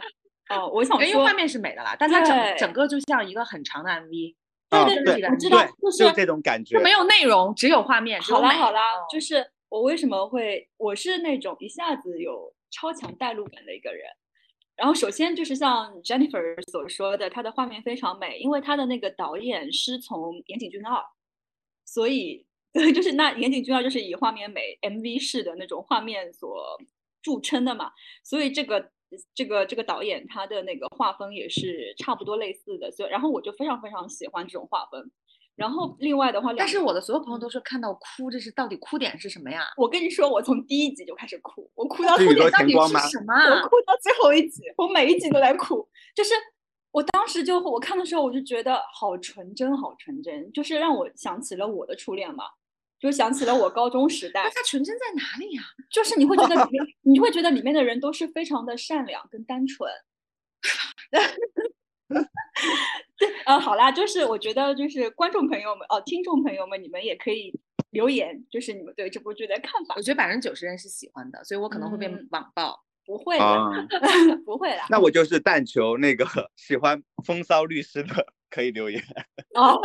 [0.49, 4.35] 哦，我想说，因为画面是美的啦，但它整整个就像一个很长的 MV，
[4.69, 6.83] 对对对我知道，就是就这种感觉就。
[6.83, 8.21] 没有内容，只有画面。
[8.21, 14.05] 好啦好啦，嗯就是我为什么会，我是那种一下子有超强代入感的一个人。
[14.77, 21.03] 然后首先就是像 Jennifer 所说的，她的画面非常美，因为她的那个导演师从岩井俊二，
[21.83, 26.77] 所以对， 就是那岩井俊二就是以画面美 MV 式的那种画面所
[27.23, 27.91] 著称的嘛，
[28.23, 28.91] 所以这个
[29.33, 35.09] 这个这个导演他的那个画风也是差不多类似的，所以然后我就非常非常喜欢这种画风。
[35.57, 39.63] 然后另外的话，但是我的所有朋友都说看到哭，这是到底哭点是什么呀？
[39.75, 43.61] 我跟你说，我从第一集就开始哭，我哭到是宇宙后面到底是什么我啊？
[43.63, 45.89] 哭到最后一集，我每一集都在哭。
[46.15, 46.35] 就是
[46.91, 52.43] 我当时就我看的时候，我就觉得好纯真，好纯真，就是让我想起了我的初恋嘛，
[52.99, 55.63] 就想起了我高中时代那，它纯真在哪里呀？
[55.91, 59.91] 就是你会觉得里面， 你会觉得里面的人都是非常的善良跟单纯。
[63.17, 67.53] 对，呃，好啦，就是我觉得就是观众朋友们，哦，听众朋友们，你们也可以
[67.91, 70.01] 留言，就是你们对这部剧的看法我。
[70.01, 72.83] 觉得百分之九十人是喜欢的，所以我可能会被嗯网暴。
[73.05, 73.71] 不会的，啊，
[74.45, 74.85] 不会啦。
[74.89, 76.25] 那我就是但求那个
[76.57, 79.01] 喜欢风骚律师的可以留言。
[79.55, 79.79] 哦，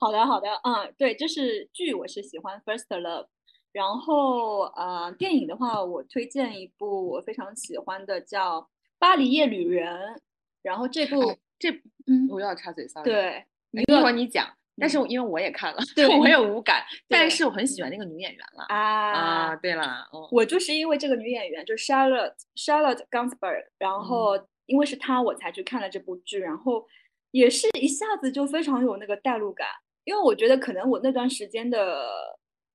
[0.00, 3.24] 好的好的，嗯，对，就是剧我是喜欢《First Love》，
[3.72, 8.62] 然后呃，电影的话，我推荐一部我非常喜欢的叫
[8.98, 10.14] 《巴黎夜旅人》，
[10.62, 11.70] 然后这部哎这
[12.06, 13.04] 嗯，我又要插嘴，sorry。
[13.04, 13.46] 对，哎，
[13.86, 14.56] 一会儿你讲。
[14.80, 18.64] 但是嗯因为我也看了，对 我你也无感，但是我很喜欢那个女演员了。
[18.68, 24.32] 啊啊，对了，嗯，我就是因为这个女演员，就是 Charlotte Charlotte Gainsbourg，然后
[24.64, 26.86] 因为是她，我才去看了这部剧，然后
[27.32, 29.68] 也是一下子就非常有那个代入感，
[30.04, 32.08] 因为我觉得可能我那段时间的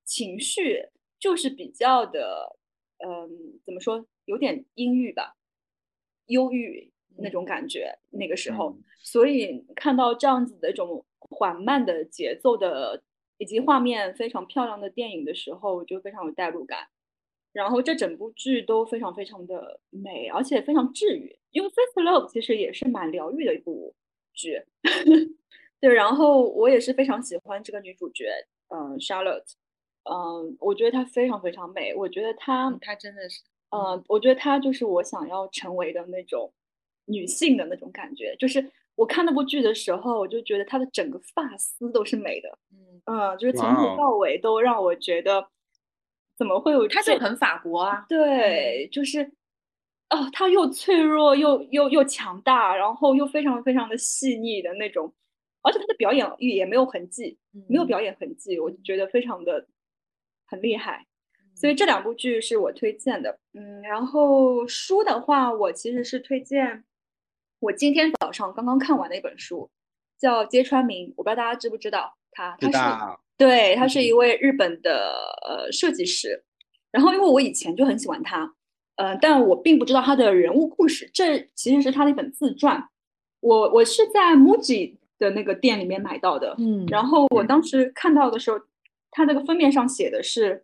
[0.06, 0.80] 情绪
[1.19, 2.56] 就是比较的，
[3.04, 5.36] 嗯，怎么说，有点阴郁吧，
[6.28, 13.01] 忧郁那种感觉，那个时候，嗯所以看到这样子的一种缓慢的节奏的，
[13.38, 16.89] 以及画面非常漂亮的电影的时候，我就非常有代入感。
[17.53, 21.39] 然后这整部剧都非常非常的美，而且非常治愈。
[21.51, 23.95] 因为《First Love》其实也是蛮疗愈的一部
[24.34, 24.62] 剧，
[25.80, 25.93] 对。
[25.93, 28.25] 然后我也是非常喜欢这个女主角，
[28.67, 29.53] 嗯、Charlotte，
[30.03, 36.51] 嗯、我觉得她非常非常美，我觉得她，她真的是，嗯，我觉得她就是我想要成为的那种
[37.08, 38.36] 女性的那种感觉。
[38.39, 45.50] 就是我看那部剧的时候，我就觉得她的整个发丝都是美的，嗯，嗯，就是从头到尾都让我觉得，
[46.38, 48.06] 怎么会有她就很法国啊。
[48.08, 49.24] 对，就是，
[50.10, 55.13] 哦，她又脆弱又又又强大，然后又非常非常的细腻的那种，
[55.62, 59.67] 而且她的表演欲也没有痕迹，没有嗯表演痕迹，我就觉得非常的
[60.46, 61.06] 很厉害。
[61.56, 66.84] 所以嗯这两部剧是我推荐的，嗯，然后书的话，我其实是推荐
[67.60, 69.70] 我今天早上刚刚看完的一本书，
[70.20, 74.06] 叫揭川明，我不知道大家知不知道他，他知是道，对，他是嗯。
[74.06, 75.13] 一位日本的
[75.48, 76.43] 呃设计师，
[76.91, 78.54] 然后因为我以前就很喜欢他，
[78.98, 82.89] 呃，但我并不知道他的人物故事，这其实是他的一本自传，
[83.39, 86.86] 我我是在 MUJI 的那个店里面买到的，嗯。
[86.88, 87.48] 然后我嗯。
[87.48, 88.60] 当时看到的时候，
[89.10, 90.63] 他那个封面上写的是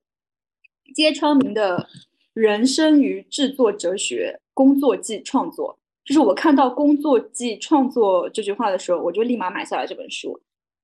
[0.94, 1.88] 揭川明的
[2.34, 5.80] 人生与制作哲学，工作即创作。
[6.06, 10.40] 就是我看到“工作即创作”这句话的时候，我就立马买下来这本书，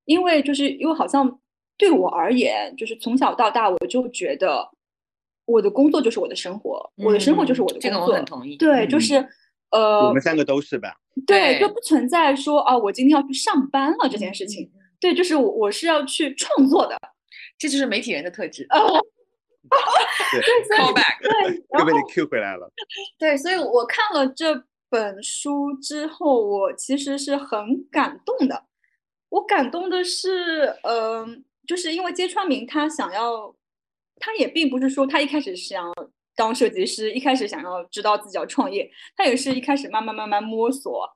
[0.05, 1.39] 因为就是因为好像
[1.77, 4.69] 对我而言，就是从小到大我就觉得
[5.45, 7.89] 我的工作就是我的生活，我的生活就是我的工作。
[7.89, 8.55] 嗯这个我很同意。
[8.57, 9.29] 对，就嗯是
[9.71, 10.95] 呃我，们三个都是吧？
[11.27, 14.71] 对，就不存在说啊，我今天要去上班了这件事情。
[15.01, 16.97] 对，就是我我是要去创作的。
[17.59, 18.65] 这就是媒体人的特质。
[18.69, 18.99] 哦，
[20.31, 22.71] 对，对，所以 Callback 对， 又被你 Q 回来了。
[23.17, 28.65] 对，所以我看了这本书之后，我其实是很感动的。
[29.29, 33.55] 我感动的是，嗯、就是因为揭川明他想要，
[34.15, 35.93] 他也并不是说他一开始是想
[36.35, 41.07] 当设计师，一开始想要知道自己要创业，他也是一开始慢慢慢慢摸索，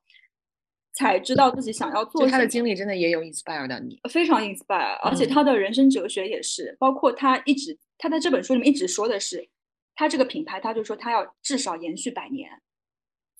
[0.92, 3.98] 才知道自己想要做就他的经历真的也有 inspire 到你。
[4.08, 9.48] 非常 inspire，而且嗯他的人生哲学也是，包括他一直他在这本书里面一直说的是，
[9.96, 12.48] 他这个品牌，他就说他要至少延续百年，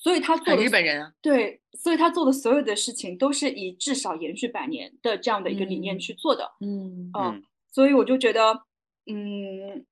[0.05, 6.52] 所以他做的日本人啊，对，所以他做的所有的事情都是以至少延续百年的这样的一个理念嗯去做的。
[6.61, 7.42] 嗯
[7.72, 8.52] 所以我就觉得，
[9.11, 9.82] 嗯，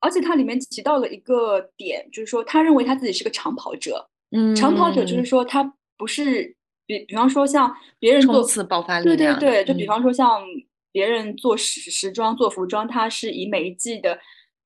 [0.00, 4.54] 而且它里面提到了一个点，就是说他认为他自己是个长跑者，嗯。
[4.56, 5.62] 长跑者就是说他
[5.96, 9.86] 不是比比方说像别人做冲刺爆发力对对对，就比嗯。
[9.86, 10.42] 方说像
[10.90, 14.18] 别人做时时装、做服装，他是以每一季的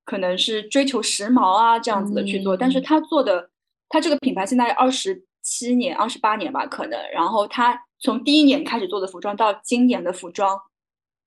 [0.07, 2.82] 可能是追求时髦啊这样子的去做，但是嗯。
[2.82, 3.51] 他做的，
[3.89, 10.59] 他这个品牌现在二十七年、二十八年吧，可能，然后他从第一年开始做的服装到今年的服装，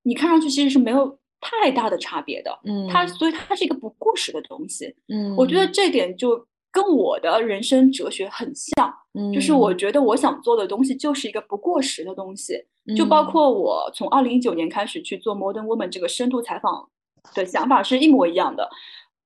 [0.04, 8.94] 你看上去其实是没有太大的差别的，嗯，它所以它是一个不过时的东西，嗯，我觉得这点就跟我的人生哲学很像。
[9.14, 12.54] 嗯就是我嗯觉得我想做的东西就是一个不过时的东西，
[12.96, 16.90] 就包嗯括我从二零一九年开始去做 Modern Woman 这个深度采访
[17.34, 18.70] 的想法是一模一样的。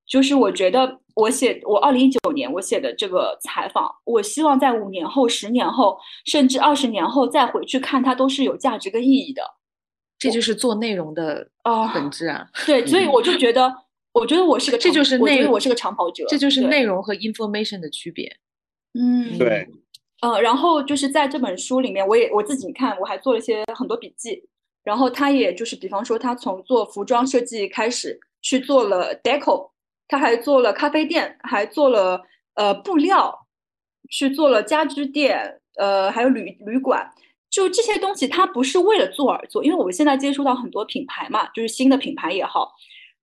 [0.04, 9.42] 就是我觉得我写我二零一九年我写的这个采访，我希望在五年后、十年后，甚至二十年后再回去看它，都是有价值跟意义的。
[10.18, 13.74] 这就是做内容的啊本质啊，对，所以嗯我就觉得，
[14.12, 18.30] 我觉得我是个这就是内我觉得我是个长跑者，这就是内容和 information 的区别。
[18.92, 19.66] 嗯，对，
[20.20, 24.42] 呃，然后就是在这本书里面，我也我自己看，我还做了一些很多笔记。
[24.84, 29.68] 然后他也就是，比方说，他从做服装设计开始，去做了 deco，
[30.08, 32.20] 他还做了咖啡店，还做了
[32.54, 33.46] 呃布料，
[34.10, 37.10] 去做了家居店，呃，还有旅旅馆。
[37.48, 42.70] 就这些东西，他不是为了做而做，因为我现在接触到很多品牌嘛，就是新的品牌也好，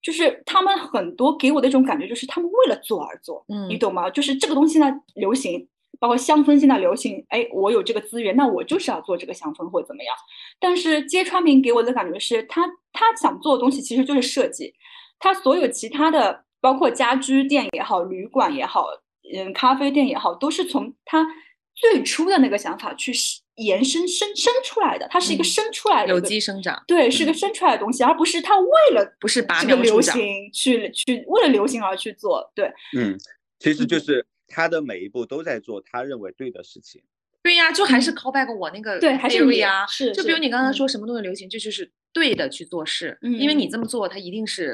[0.02, 4.10] 就是他们很多给我的一种感觉，就是他们为了做而做，嗯你嗯懂吗？
[4.10, 5.68] 就是这个东西呢流行，
[6.00, 10.16] 包括香氛现在流行，哎，我有这个资源，那我就是要做这个香氛或者怎么样。
[10.60, 14.74] 但是揭穿明给我的感觉是他他想做的东西其实就是设计，
[15.20, 18.88] 他所有其他的，包括家居店也好，旅馆也好，
[19.36, 21.28] 嗯，咖啡店也好，都是从他
[21.76, 23.12] 最初的那个想法去
[23.56, 32.50] 延伸生生出来的，它是一个嗯生出来的有机生长，对，是个嗯生出来的东西，而不是他为了不是拔这个流行去去为了流行而去做。
[32.56, 33.20] 对，嗯，
[33.60, 37.04] 其实就嗯是他的每一步都在做他认为对的事情。
[37.42, 44.74] 对呀，就还是嗯 call back 我那个对还是你啊，是是就比如你刚才嗯说什么东西流行，这就是对的去做事，嗯因为你嗯这么做，它一定是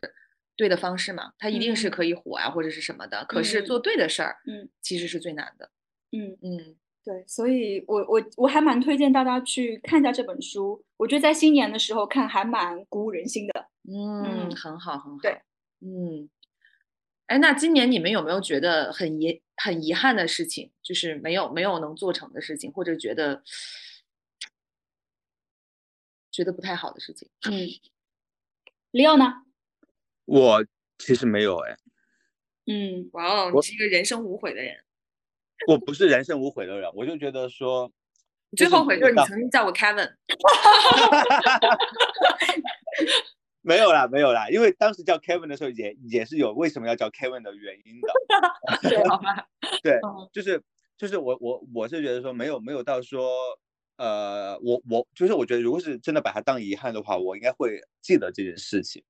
[0.59, 3.23] 对的方式嘛，它一定是嗯可以火啊或者是什么的。
[3.29, 5.71] 可是做嗯对的事儿，嗯其实是最难的。
[6.11, 6.37] 嗯。
[6.41, 10.83] 嗯对，所以我我我还蛮推荐大家去看一下这本书。
[10.97, 13.67] 我觉得在新年的时候看还蛮鼓舞人心的。
[13.89, 15.17] 嗯，嗯很好很好。
[15.21, 15.41] 对，
[15.79, 16.29] 嗯，
[17.27, 23.41] 哎，那今年你们有没有觉得很遗很遗憾的事情，就是没有没有能做成的事情，或者觉得
[26.29, 27.29] 觉得不太好的事情？
[27.49, 27.65] 嗯，
[28.91, 29.45] 李奥呢？
[30.29, 30.63] 我
[30.99, 31.75] 其实没有哎，
[32.67, 34.75] 嗯哇哦，你是一个人生无悔的人。
[35.67, 37.91] 我不是人生无悔的人，我就觉得说，
[38.51, 40.13] 你最后悔就是你曾经叫我 Kevin。
[43.61, 48.07] 没有啦，没有啦，因为当时叫 Kevin 的时候也也是有为什么要叫 Kevin 的原因的。
[48.87, 49.47] 对，好吧。
[49.83, 50.63] 对嗯，就是
[50.97, 53.35] 就是我我我是觉得说没有没有到说，
[53.97, 59.03] 呃，我我就是我觉得如果是真的把它当遗憾的话，我应该会记得这件事情，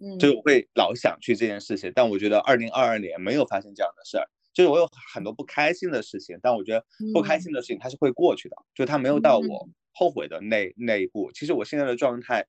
[0.00, 1.92] 嗯，就是我会老想去这件事情。
[1.94, 7.40] 但我觉得二零二二年没有发生这样的事儿，就是我有很多不开心的事情，但我觉得不开嗯。
[7.40, 9.74] 心的事情它是会过去的，就它没有到我嗯。
[9.92, 11.30] 后悔的那那一步。
[11.32, 12.46] 其实我现在的状态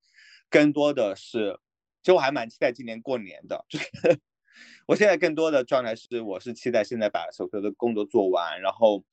[0.50, 1.60] 更多的是，
[2.04, 4.20] 其实我还蛮期待今年过年的，就 是
[4.88, 9.04] 我现在更多的状态是，我是期待现在把手头的工作做完，然后，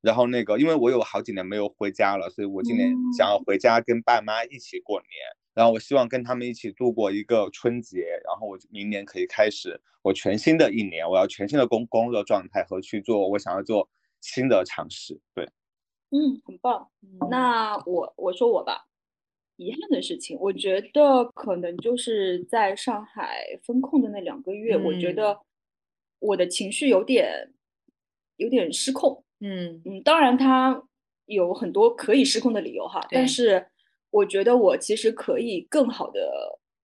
[0.00, 5.10] 然后那个，因为我有好几年没有回家了，所以我今年想要回家跟爸妈一起过年，
[5.54, 13.88] 然后我希望跟他们一起度过一个春节，然后我明年可以开始我全新的一年，我要全新的工工作状态和去做我想要做
[14.20, 15.48] 新的尝试，对，
[16.12, 16.88] 嗯，很棒。
[17.02, 17.18] 嗯。
[17.30, 18.86] 那我我说我吧，
[19.56, 25.14] 遗憾的事情，我觉得可能就是在上海封控的那两个月，我觉嗯。
[25.14, 25.40] 得
[26.20, 27.54] 我的情绪有点
[28.36, 29.24] 有点失控。
[29.40, 29.84] 嗯。
[29.84, 30.82] 嗯，当然它
[31.26, 33.66] 有很多可以失控的理由哈，但是
[34.14, 36.20] 我觉得我其实可以更好的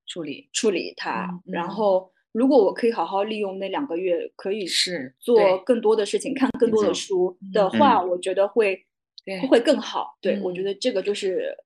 [0.06, 8.84] 处理处理它，嗯然嗯后如果我可以好好利用那两个月，可以是做更多的事情，看更多的书的话，我觉得会
[9.24, 10.18] 对会更好。
[10.20, 11.56] 对，我觉嗯得这个就是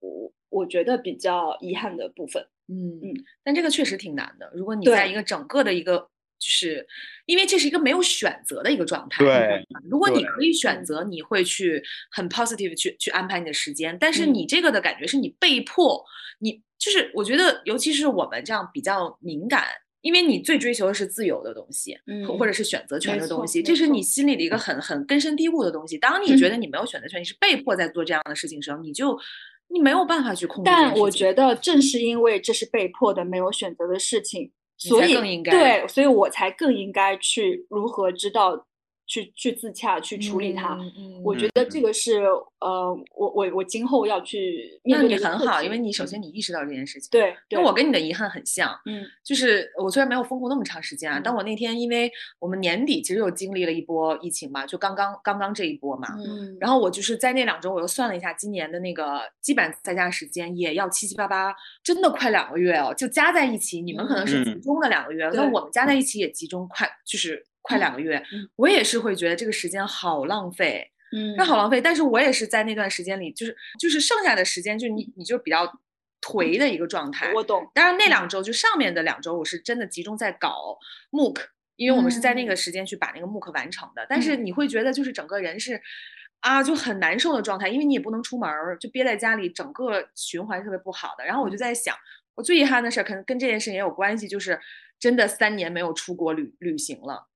[0.00, 2.46] 我我觉得比较遗憾的部分。
[2.68, 4.50] 嗯嗯，但这个确实挺难的。
[4.54, 6.08] 如果你在一个整个的一个，
[6.40, 6.84] 就是
[7.26, 9.24] 因为这是一个没有选择的一个状态。
[9.24, 16.02] 对，如果你可以选嗯择，你会去很 positive 去去安排你的时间，但是嗯你这个的感觉是你被迫，
[16.40, 19.64] 你就是我觉得，尤其是我们这样比较敏感
[20.02, 25.98] 因为你最追求的是自由的东西，嗯或者是选择权的东西，这是你心里的一个很很根深蒂固的东西。
[25.98, 29.18] 当你觉得你没有选择权，你是被迫在做这样的事情的时候，你就
[29.68, 30.70] 你没有办法去控制。
[30.70, 35.14] 但我觉得正是因为这是被迫的、没有选择的事情，你所以
[35.52, 38.66] 对，所以我才更应该去如何知道
[39.10, 40.74] 去去自洽、去处理它。
[40.76, 42.22] 嗯嗯我觉得这个是
[42.60, 47.08] 呃，我我我今后要去面那对的一个你很好，因为你首先你意识到这件事情。
[47.10, 49.04] 对对，因为我跟你的遗憾很像，嗯。
[49.24, 51.36] 就是我虽然没有封控那么长时间啊，但嗯。
[51.36, 66.00] 我那天因为我们年底其实又经历了一波疫情嘛，就刚刚刚刚这一波嘛，嗯，然后我就是在那两周，我又算了一下，今年的那个基本在家时间也要七七八八，真的快两个月哦，就加在一起，你们可能是集嗯中的两个月，那对我们加在。
[66.00, 68.16] 一起也集中快，就是快两个月。
[68.32, 71.80] 嗯我也是会觉得这个时间好浪费，嗯那好浪费。
[71.80, 75.66] 但是我也是在那段时间里，就是就是剩下的时间，就你你就比较
[76.20, 77.32] 颓的一个状态。
[77.32, 80.76] 我懂，当然那两周就上面的两周，我是真的集中在搞
[81.12, 81.46] MOOC，
[81.76, 84.06] 因为我们是在那个嗯时间去把那个 MOOC 完成的。
[84.08, 85.80] 但是你会觉得就是整个人是
[86.40, 91.24] 啊就很难受的状态，因为你也不能出门儿，就憋在家里，整个循环特别不好的。
[91.24, 91.96] 然后我就在想，
[92.34, 94.60] 我最遗憾的事儿可能跟这件事也有关系，就是
[94.98, 97.28] 真的三年没有出国旅旅行了。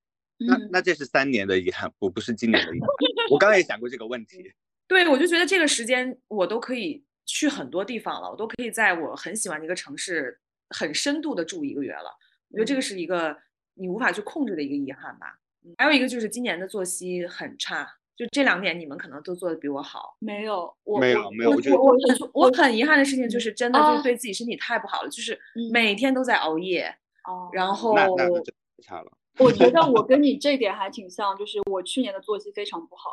[0.44, 2.88] 嗯那那这是三年的遗憾，不不是今年的遗憾。
[3.30, 4.52] 我刚刚也想过这个问题。
[4.86, 10.38] 对，我就觉得这个时间我都可以去很多地方了，我都可以在我很喜欢的一个城市
[10.70, 12.10] 很深度的住一个月了。
[12.50, 13.36] 我觉得这个是一个
[13.74, 15.38] 你无法去控制的一个遗憾吧。
[15.64, 20.14] 嗯还有一个就是今年的作息很差，就这两点你们可能都做的比我好。
[20.18, 26.94] 没有，我没有我我没有我觉得我我很遗憾的事情就是真的就对自己身体太不好了，就是嗯每天都在熬夜，
[27.26, 29.10] 哦然后那那那就太差了。
[29.38, 33.10] 我觉得我跟你这一点还挺像，就是我去年的作息非常不好，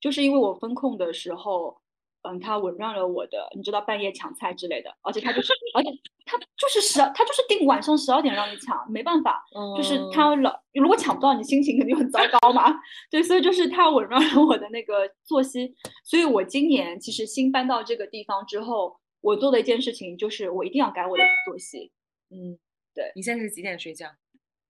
[0.00, 1.80] 就是因为我风控的时候，
[2.22, 5.90] 嗯，他紊乱了我的，你知道半夜抢菜之类的，而且他就是，而且
[6.26, 9.44] 他就是十，他就是定晚上十二点让你抢，没办法，
[9.76, 12.74] 就是嗯他老如果抢不到，你心情肯定很糟糕嘛。
[13.10, 21.92] 对，所以就是他紊乱了我的那个作息，所以我今年其实新搬到这个地方之后，我做的一件事情就是我一定要改我的作息。
[22.30, 22.58] 嗯，
[22.94, 24.08] 对你现在是几点睡觉？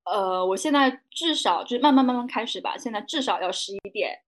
[0.05, 4.21] 呃，我现在至少就是慢慢慢慢开始吧，现在至少要十一点，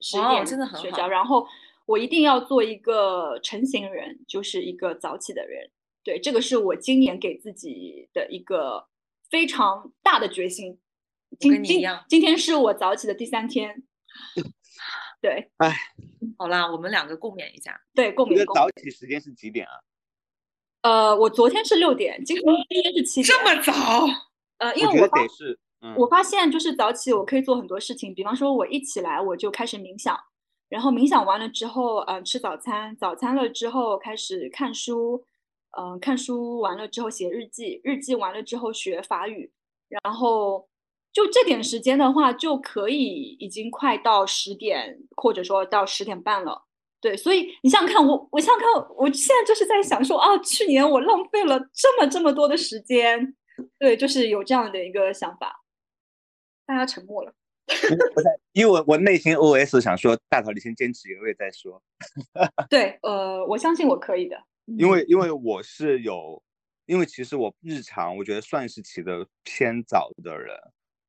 [0.00, 1.46] 十一点真的很好睡觉，然后
[1.86, 5.70] 我一定要做一个成型人，就是一个早起的人。
[6.02, 8.88] 对，这个是我今年给自己的一个
[9.28, 10.80] 非常大的决心。
[11.38, 13.84] 今今跟你一样今天是我早起的第三天。
[15.20, 15.76] 对哎
[16.38, 17.80] 好啦，我们两个共勉一下。
[17.94, 18.68] 对，共勉你的早。
[18.70, 19.72] 起时间是几点啊？
[20.82, 23.26] 呃，我昨天是六点，今天今天是七点。
[23.26, 24.29] 这么早？
[24.60, 30.16] 呃，因为我发得得是，嗯，我发现就是早起我可以做很多事情，比方说我一起来我就开始冥想，
[30.68, 35.24] 然后冥想完了之后，呃，吃早餐，早餐了之后开始看书，
[35.78, 39.50] 嗯、看书完了之后写日记，日记完了之后学法语，
[40.04, 40.68] 然后
[41.12, 46.64] 就这点时间的话，就可以已经快到十点，或者说到十点半了。
[47.00, 53.34] 对，所以你想想看，我我想想看，我现在就是在想说啊，去年我浪费了这么这么多的时间，
[53.78, 55.62] 对，就是有这样的一个想法。
[56.66, 57.34] 大家沉默了。
[58.52, 61.80] 因为我我内心 OS 想说，大头你先坚持一个月再说，
[62.68, 64.36] 对，呃，我相信我可以的。
[64.66, 66.42] 因为因为我是有，
[66.86, 70.56] 因为其实我日常我觉得算是起的偏早的人，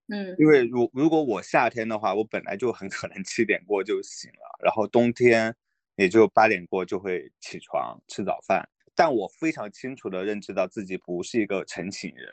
[0.10, 5.56] 嗯因为如如果我夏天的话，我本来就很可能七点过就醒了，然后冬天
[5.96, 8.68] 也就八点过就会起床吃早饭，
[9.02, 12.30] 但我非常清楚的认知到自己不是一个晨醒人。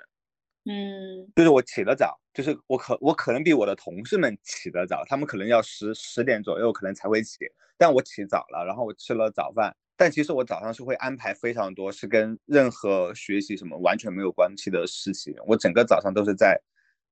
[0.66, 7.38] 嗯就是我起得早，就是我可我可能比我的同事们起得早，他们可能要十十点左右可能才会起，
[7.78, 16.60] 但我起早了，然后我吃了早饭，但其实我早上是会安排非常多是跟任何学习什么完全没有关系的事情，我整个早上都是在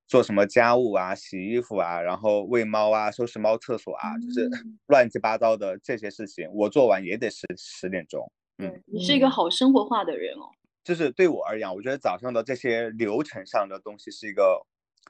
[0.07, 8.31] 做什么家务啊、洗衣服啊，然后喂猫啊、收拾猫厕所啊，就是嗯乱七八糟的这些事情，我做完也得十十点钟。
[8.59, 10.49] 嗯，你是一个好生活化的人哦。
[10.85, 14.65] 就是对我而言，我觉得早上的这些流程上的东西是一个，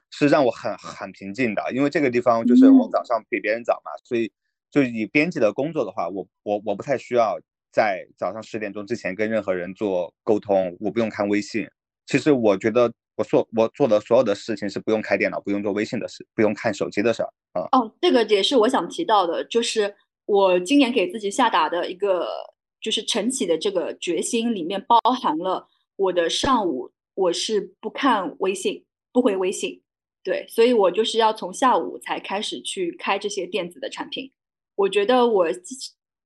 [0.09, 4.31] 是让我很很平静的，因为这个地方就是我嗯早上比别人早嘛，所以
[4.71, 7.37] 就以编辑的工作的话，我我我不太需要
[7.71, 11.67] 在早上十点钟之前跟任何人做沟通，我不用看微信。
[12.07, 17.67] 其实我觉得我做我做的所有的事情是不用开电脑、不用做微信的事、不用看手机的事儿啊。
[17.73, 19.93] 哦，这个也是我想提到的，就是
[20.25, 22.27] 我今年给自己下达的一个，
[22.87, 25.67] 就是晨起的这个决心里面包含了
[25.97, 29.81] 我的上午我是不看微信、不回微信，
[30.23, 34.31] 对，所以我就是要从下午才开始去开这些电子的产品。
[34.75, 35.47] 我觉得我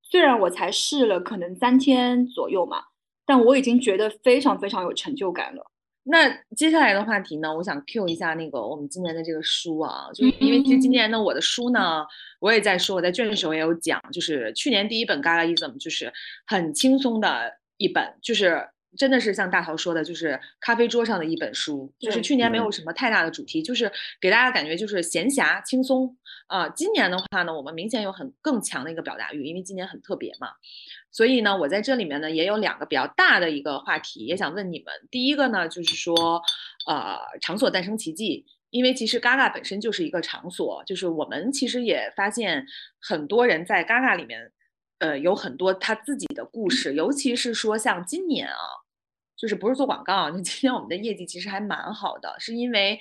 [0.04, 2.84] 虽然我才试了可能三天左右嘛，
[3.26, 5.71] 但我已经觉得非常非常有成就感了。
[6.04, 12.04] 那接下来的话题呢，我想 Q 一下那个我们今年的这个书啊，就是因为其实今年呢，我的书呢，
[12.40, 16.12] 我也在说，我在卷的时候也有讲，就是去年第一本 Galaism，就是
[16.48, 18.68] 很轻松的一本，就是
[18.98, 26.18] 真的是像大头说的，就是咖啡桌上的一本书，就是去年没有什么太大的主题，就是给大家感觉就是闲暇轻松
[26.48, 26.68] 啊。
[26.70, 30.50] 今年的话呢，我们明显有很更强的一个表达欲，因为今年很特别嘛。
[31.10, 34.94] 所以呢，我在这里面呢也有两个比较大的一个话题，也想问你们。
[35.10, 36.42] 第一个呢，就是说，
[36.88, 42.66] 呃，场所诞生奇迹，因为其实 Gaga 本身就是一个场所，就是我们其实也发现
[43.00, 44.52] 很多人在 Gaga 里面，
[45.02, 48.56] 呃，有很多他自己的故事，尤其是说像今年啊，
[49.36, 53.00] 就是不是做广告，就今年我们的业绩其实还蛮好的，是因为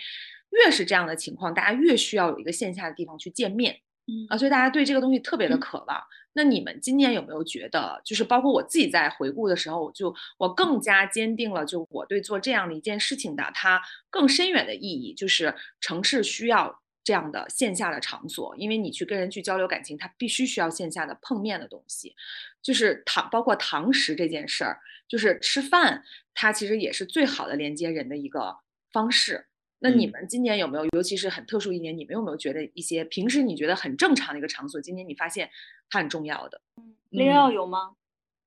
[0.51, 3.81] 越是这样的情况，大家越需要有一个线下的地方去见面。
[4.07, 6.03] 嗯啊，所以大家对这个东西特别的渴望。
[6.33, 22.15] 那你们今年有没有觉得，就是包括我自己在回顾的时候，我就我更加坚定了，就我对做这样的一件事情的它更深远的意义，就是城市需要这样的线下的场所，因为你去跟人去交流感情，他必须需要线下的碰面的东西，
[22.63, 28.59] 就是堂，包括堂食这件事儿，就是吃饭，它其实也是最好的连接人的一个
[28.93, 29.47] 方式。
[29.79, 35.51] 那你们今年有没有，尤其是很特殊一年，你们有没有觉得一些平时你觉得很正常的一个场所，今年你发现
[35.89, 36.61] 它很重要的？
[37.09, 37.97] 林奥有吗？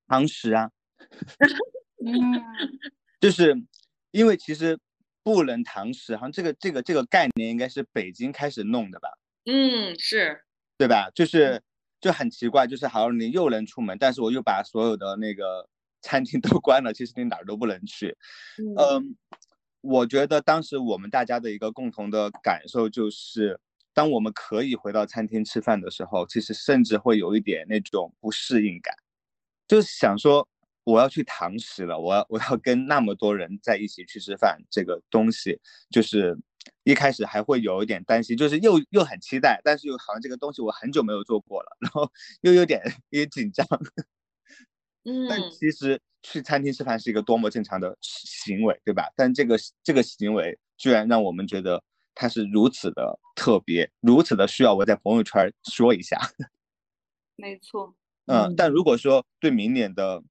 [0.06, 0.70] 堂食啊，
[2.06, 2.12] 嗯，
[3.20, 3.52] 就是
[4.12, 4.78] 因为其实
[5.24, 9.08] 不能堂食，好像这个这个这个概念应该是北京开始弄的吧？
[9.46, 10.42] 嗯，是
[10.78, 11.10] 对吧？
[11.14, 11.60] 就是
[12.00, 15.68] 就很奇怪，就是好像你又能出门，但是我又把所有的那个
[16.02, 18.16] 餐厅都关了，其实你哪儿都不能去。
[18.78, 19.16] 嗯。
[19.86, 23.60] 我觉得当时我们大家的一个共同的感受就是，
[23.92, 28.94] 当我们可以回到餐厅吃饭的时候，其实甚至会有一点那种不适应感，
[29.68, 30.48] 就是想说
[30.84, 35.58] 我要去堂食了，我要我要跟那么多人在一起去吃饭，这个东西
[35.90, 36.38] 就是
[36.84, 42.10] 一开始还会有一点担心，就是又又很期待，但是又好像这个东西我很久没有做过了， 然后
[42.42, 42.80] 又有点
[43.10, 43.66] 有点紧张。
[45.04, 46.00] 嗯，但其实。
[46.26, 49.12] 去餐厅吃饭是一个多么正常的行为，对吧？
[49.14, 56.18] 但这个这个行为居然让我们觉得它是如此的特别，如此的需要我在朋友圈说一下。
[57.36, 57.94] 没错。
[58.24, 60.22] 嗯，但如果说对明年的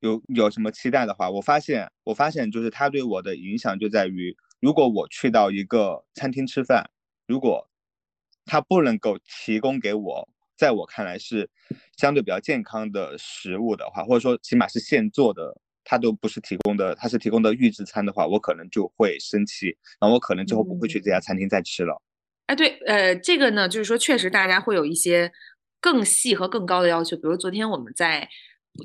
[0.00, 6.90] 有有什么期待的话，我发现我发现就是它对我的影响就在于，如果我去到一个餐厅吃饭，
[7.26, 7.70] 如果
[8.44, 10.28] 它不能够提供给我。
[10.56, 11.48] 在我看来是
[11.96, 22.02] 相对比较健康的食物的话，或者说起码是现做的，它都不是提供的，它是提供的预制餐的话，我可能就会生气，然后我可能之后不会去这家餐厅再吃了。
[22.44, 25.32] 哎，对，呃，这个呢，就是说确实大家会有一些
[25.80, 28.28] 更细和更高的要求，比如昨天我们在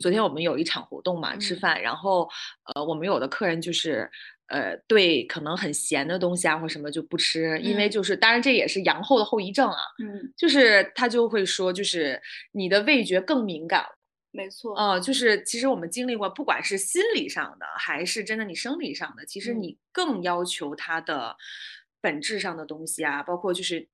[0.02, 2.30] 昨天我们有一场活动嘛，吃饭，然后
[2.74, 4.10] 呃，我们有的客人就是。
[4.48, 9.78] 呃，对，可能很咸的东西啊，或什么就不吃，因为就是，当然这也是阳后的后遗症啊。
[9.98, 12.22] 嗯，就是他就会说，就是
[12.52, 13.84] 你的味觉更敏感。
[14.30, 14.76] 没错。
[14.76, 21.36] 嗯，就是其实我们经历过，不管是心理上的，还是真的你生理上的，其实你更要求它的
[22.00, 23.90] 本质上的东西啊，包括就是，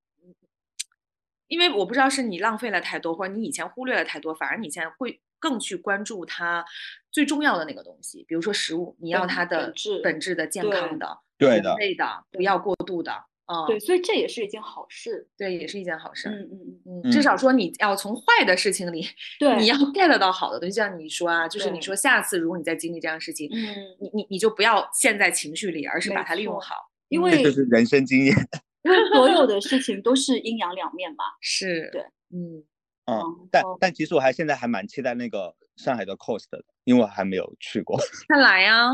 [1.47, 5.21] 因为我不知道是你浪费了太多，或者你以前忽略了太多，反而你现在会。
[5.41, 6.63] 更去关注它
[7.11, 13.11] 最重要的那个东西，比如说食物，你要它的本质的健康的、对的、对的，不要过度的。
[13.45, 15.27] 啊，对，所以这也是一件好事。
[15.37, 16.29] 对，也是一件好事。
[16.29, 16.47] 嗯
[16.85, 19.05] 嗯嗯至少说你要从坏的事情里，
[19.39, 20.73] 对，你要 get 到好的东西。
[20.73, 26.75] 像你说啊，就是你说下次如果你再经历这样的事情，嗯，你你你就不要陷在情绪里，而是把它利用好，
[27.09, 28.33] 因为这就是人生经验。
[28.83, 31.25] 因为所有的事情都是阴阳两面嘛。
[31.41, 32.01] 是，对，
[32.33, 32.63] 嗯。
[33.11, 37.97] 嗯，但但其实我还现在还蛮期待那个上海的 cost 的，因为我还没有去过。
[38.29, 38.89] 快来呀！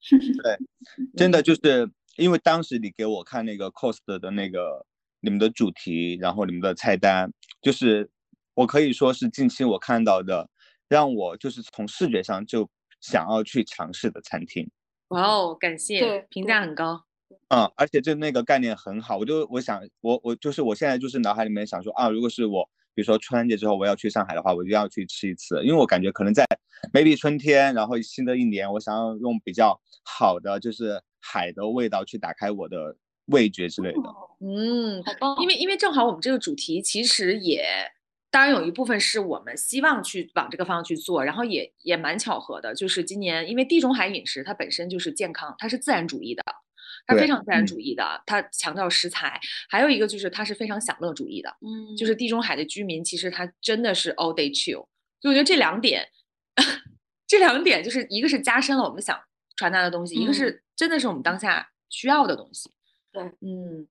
[0.00, 0.58] 对，
[1.16, 4.84] 真的就是因为当时你给我看那个 cost 的那个
[5.20, 8.10] 你们的主题，然后你们的菜单，就是
[8.54, 10.50] 我可以说是近期我看到的，
[10.88, 12.68] 让我就是从视觉上就
[13.00, 14.68] 想要去尝试的餐厅。
[15.08, 17.04] 哇哦，感谢，评价很高。
[17.48, 22.68] 嗯，而且就那个概念很好，我就我想我我就是我现在就是脑海里面想说啊，如果是我。
[22.94, 26.44] 比如说春节之后我要去上海的话，我就要去吃一次，因为我感觉可能在
[26.92, 33.98] maybe 春天，然后新的一年，我想要用比较好的就是海的味道去打开我的味觉之类的。
[34.40, 35.36] 嗯，好棒！
[35.40, 37.64] 因为因为正好我们这个主题其实也，
[38.30, 46.42] 当然有一部分是我们希望去往这个方向去做，然后也也蛮巧合的，就是今年因为地中海饮食它本身就是健康，它是自然主义的。
[47.06, 54.86] 他非常自然主义的，他强调食材，还有一个就是他是非常享乐主义的，嗯，就是地中海的居民其实他真的是 all day chill，
[55.20, 56.08] 就我觉得这两点，
[57.26, 59.18] 这两点就是一个是加深了我们想
[59.56, 60.62] 传达的东西，一个是。
[60.74, 62.70] 真的是我们当下需要的东西。
[63.12, 63.86] 对，嗯，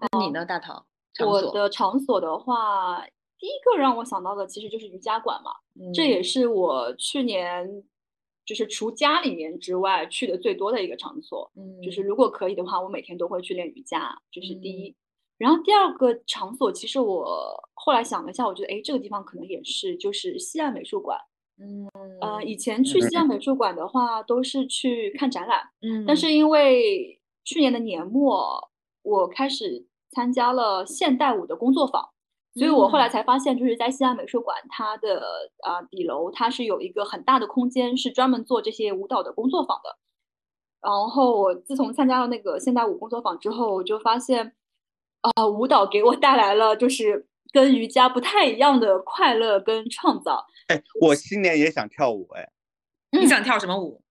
[0.00, 0.86] 那你呢，大桃？
[1.12, 3.06] 场所我的场所的话，
[3.38, 5.52] 第一个让我想到的其实就是瑜伽馆嘛，
[5.94, 7.84] 这也嗯是我去年
[8.48, 11.52] 就是除家里面之外去的最多的一个场所。
[11.54, 14.96] 嗯就是嗯如果可以的话，我每天都会去练瑜伽，这是第嗯一。
[15.36, 21.18] 然后第二个场所，其实我后来想了一下，我觉得哎，这个地方可能也是，就是西岸美术馆。
[21.60, 21.86] 嗯
[22.20, 28.70] 呃，以前去西岸美术馆的话，都是去看展览，嗯，但是因为去年的年末，
[29.02, 32.08] 我开始参加了现代舞的工作坊，
[32.58, 35.22] 所以我后来嗯才发现，就是在西安美术馆，它的
[35.62, 39.96] 啊、底楼它是有一个很大的空间，是专门做这些舞蹈的工作坊的。
[40.80, 44.54] 然后我自从参加了那个现代舞工作坊之后，我就发现，
[45.22, 50.46] 啊、舞蹈给我带来了就是跟瑜伽不太一样的快乐跟创造。
[50.68, 52.50] 哎，我新年也想跳舞，哎，
[53.10, 54.02] 你想跳什么舞？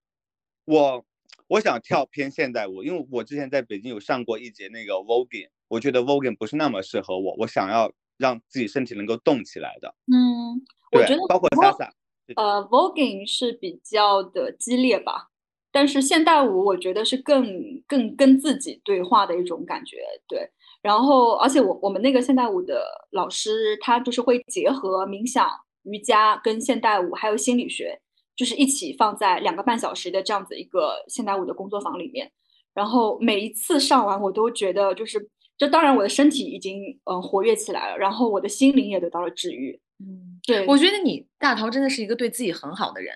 [0.66, 1.06] 我
[1.48, 10.62] 我想跳偏现代舞，因为我之前在北京有上过一节那个 voguing，我觉得 voguing 不是那么适合我，我想要让自己身体能够动起来的，嗯，
[10.92, 11.90] 我觉得，包括 vo- salsa，
[12.36, 15.30] 呃，voguing 是比较的激烈吧，
[15.72, 17.46] 但是现代舞我觉得是更
[17.88, 19.98] 更跟自己对话的一种感觉，
[20.28, 20.50] 对。
[20.84, 25.50] 然后，而且我我们那个现代舞的老师，他就是会结合冥想、
[25.84, 28.00] 瑜伽跟现代舞，还有心理学，
[28.36, 32.32] 就是一起放在两个半小时的这样子一个现代舞的工作坊里面。
[32.74, 39.80] 然后每一次上完，我都觉得就是，这当然我的身体已经嗯、呃活跃起来了，然后我的心灵也得到了治愈。
[40.00, 43.16] 嗯，对，我觉得你大头真的是一个对自己很好的人，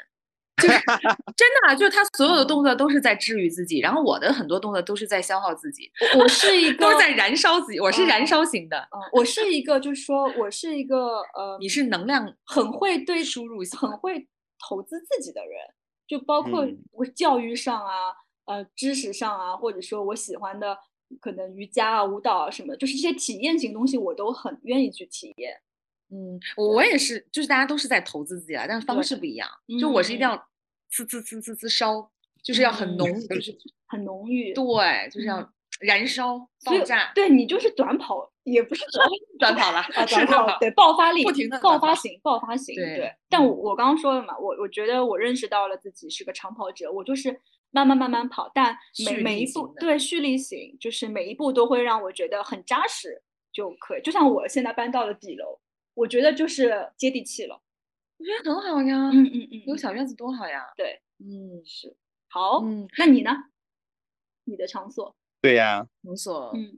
[0.57, 0.73] 就是
[1.37, 14.27] 真的啊，就是他所有的动作都是在治愈自己，然后我的很多动作都是在消耗自己，我我是一个 都是在燃烧自己，我是燃哦烧型的，嗯，我是一个，就是说我是一个呃，你是能量很会对输入很会
[14.67, 15.59] 投资自己的人，
[16.07, 18.13] 就包括嗯我教育上啊，
[18.45, 20.75] 呃，知识上啊，或者说我喜欢的
[21.19, 25.59] 可能瑜伽啊、舞蹈啊什么，就是这些体验型东西，我都很愿意去体验。
[26.09, 29.47] 嗯，我我也是，就是大家都是在投资自己了，但是方式不一样。
[29.79, 30.37] 就我是一定嗯要
[30.91, 32.11] 呲呲呲呲呲烧，
[32.43, 33.57] 就是要很嗯浓，就是
[33.87, 35.49] 很浓郁，对，就是要嗯
[35.79, 39.09] 燃烧、爆炸、对你就是短跑，也不是短
[39.39, 43.11] 短跑了，啊， 是短跑的，对爆发力，不停的爆发型，爆发型，对对。
[43.29, 47.39] 但嗯我我刚刚说了嘛，我我觉得我认识到了自己是个长跑者，我就是
[47.71, 54.01] 慢慢慢慢跑，但每每一步对蓄力型，就是每一步都会让我觉得很扎实就可以。
[54.01, 55.59] 就像我现在搬到了底楼，
[55.93, 57.61] 我觉得就是接地气了。
[58.17, 59.09] 我觉得很好呀。
[59.09, 60.71] 嗯嗯嗯，嗯有小院子多好呀。
[60.77, 61.95] 对，嗯是
[62.29, 62.61] 好。
[62.63, 63.31] 嗯，那你呢？
[64.43, 65.15] 你的场所？
[65.41, 66.77] 对呀，场所，嗯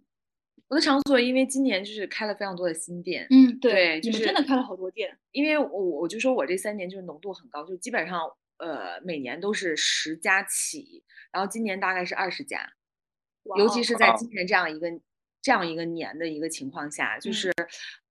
[0.70, 5.18] 我的场所因为今年就是开了非常多的新店，嗯，对就是你们真的开了好多店。
[5.32, 8.22] 因为我我就说我这三年就是浓度很高，就基本上
[8.64, 12.74] 呃每年都是十家起，然后今年大概是二十家，
[13.58, 14.88] 尤其是在哦今年这样一个
[15.42, 17.54] 这样一个年的一个情况下，就嗯是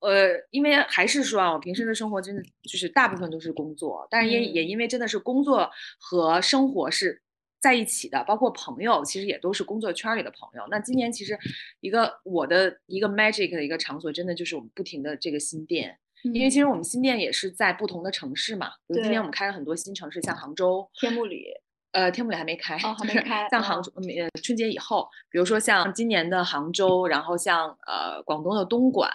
[0.01, 7.23] 呃，因为还是说啊，我平时的生活真的就是大部分都是工作，但是也也嗯因为真的是工作和生活是
[7.61, 10.67] 在一起的，包括朋友，其实也都是工作圈儿里的朋友。
[10.69, 11.39] 那今年其实
[11.81, 15.99] 一个我的一个 magic 的一个场所，真的就是我们不停的这个新店。
[16.23, 21.47] 因为其实我们新店也是在不同的城市嘛，比如今对年我们开了很多新城市，像杭州，天目里，
[21.93, 29.11] 呃，天目里还没开，哦还没开哦像杭州，呃，春节以后，比如说像今年的杭州，然后像呃广东的东莞，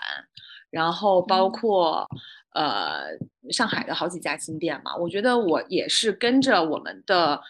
[0.70, 1.52] 然后包嗯。
[1.52, 2.08] 括、
[2.54, 3.18] 呃
[3.52, 7.42] 上海的好几家新店嘛，我觉得我也是跟着我们的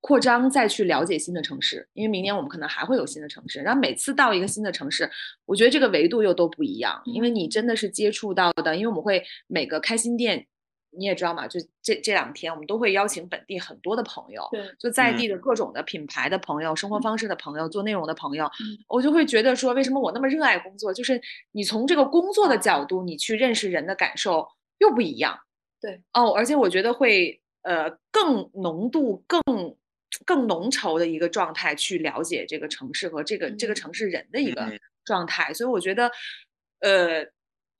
[0.00, 5.10] 扩张再去了解新的城市，因为明年我们可能还会有新的城市，然后每次到一个新的城市，
[5.44, 10.46] 我觉得这个维度又都不一样，因为你嗯真的是接触到的，因为我们会每个开新店。
[10.90, 20.92] 你也知道嘛，就这这两天，我们都会邀请本地很多的朋友，对，就在嗯地的各种的品牌的朋友、生活方式的朋友、做内容的朋友，嗯我就会觉得说，为什么我那么热爱工作？
[20.92, 21.20] 就是
[21.52, 25.38] 你从这个工作的角啊度，你去认识人的感受又不一样。
[25.78, 29.42] 对，哦，而且我觉得会呃更浓度更
[30.24, 36.10] 更浓稠的一个状态去了解这个城市和这个、这个嗯城市人的一个嗯状态，所以我觉得
[36.80, 37.26] 呃。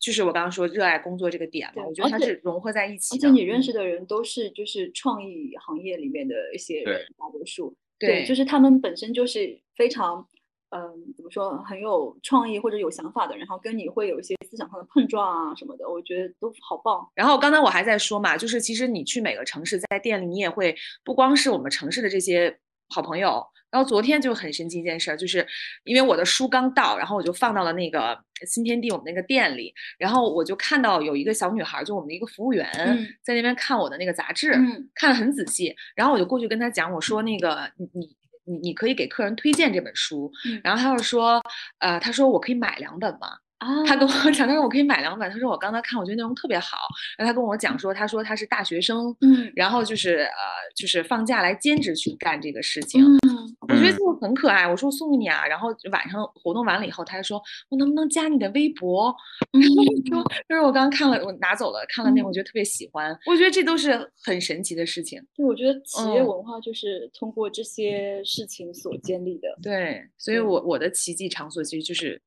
[0.00, 3.26] 就是我刚刚说热爱工作这个点嘛，我觉得它是融合在一起的。
[3.26, 10.24] 而且你认嗯识的人都是就是创意行业里面的一些人，大多数对就是他们本身就是非常
[10.70, 17.08] 嗯怎么说很有创意或者有想法的，然后跟你会有一些思想上的碰撞啊什么的，我觉得都好棒。
[17.14, 22.58] 然后刚才我还在说嘛，就是其实你去每个城市，在店里你也会不光是我们城市的这些
[22.88, 23.46] 好朋友。
[23.70, 25.46] 然后昨天就很神奇一件事儿，就是
[25.84, 38.16] 因为我的书刚到，然后我就放到了那个新天地我们那个店里，然后我就看到有一个小女孩，就我们的一个服务员，嗯在那边看我的那个杂志，嗯看得很仔细，然后我就过去跟她讲，我说那个你你
[38.48, 40.30] 你你可以给客人推荐这本书。
[40.46, 41.42] 嗯然后他又说，
[41.78, 43.36] 呃，他说我可以买两本吗？
[43.58, 45.30] 啊，他跟我讲，他说我可以买两本。
[45.30, 46.78] 他说我刚才看，我觉得内容特别好。
[47.16, 50.30] 然后他跟我讲说，他说他是大学生，嗯然后就是呃，
[50.76, 53.04] 就是放假来兼职去干这个事情。
[53.04, 53.18] 嗯
[53.60, 55.44] 我觉得嗯这个很可爱，我说我送给你啊。
[55.46, 59.14] 然后晚上活动完了以后，他还说我能不能加你的微博？
[59.52, 63.16] 嗯说就是我刚刚看了，我拿走了，看了那个，嗯我觉得特别喜欢。
[63.26, 65.20] 我觉得这都是很神奇的事情。
[65.34, 69.48] 对，我觉得企业嗯文化就是通过这些事情所建立的。
[69.62, 72.20] 对，所以我我的奇迹场所其实就是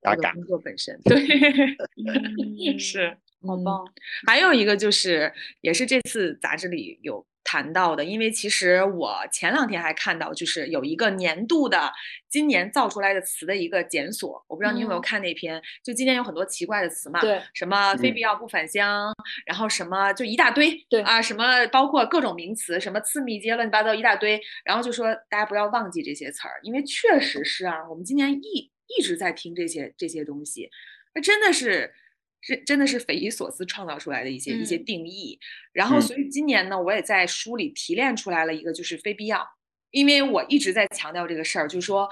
[0.00, 1.00] 嘎嘎我的工作本身。
[1.04, 1.16] 对，
[1.96, 3.84] 嗯是嗯好棒。
[4.26, 11.90] 还有一个就是，也是这次杂志里有谈到的，因为其实我前两天还看到，就是有一个年度的
[12.28, 19.10] 今年造出来的词的一个检索，我不知道你有没有嗯看那篇，就今年有很多奇怪的词嘛，对，什么非嗯必要不返乡，
[19.46, 30.70] 然后什么就一大堆，对啊，什么包括各种名词，什么次密接乱七八糟一大堆，然后就说大家不要忘记这些词儿，因为确实是啊，我们今年一一直在听这些这些东西，
[31.14, 31.92] 那真的是。
[32.42, 35.38] 是真的是匪夷所思创造出来的一些、一些嗯定义，
[35.74, 39.46] 然后嗯所以今年呢，我也在书里提炼出来了一个，就是非必要，
[39.90, 42.08] 因为我一直在强调这个事儿，就是说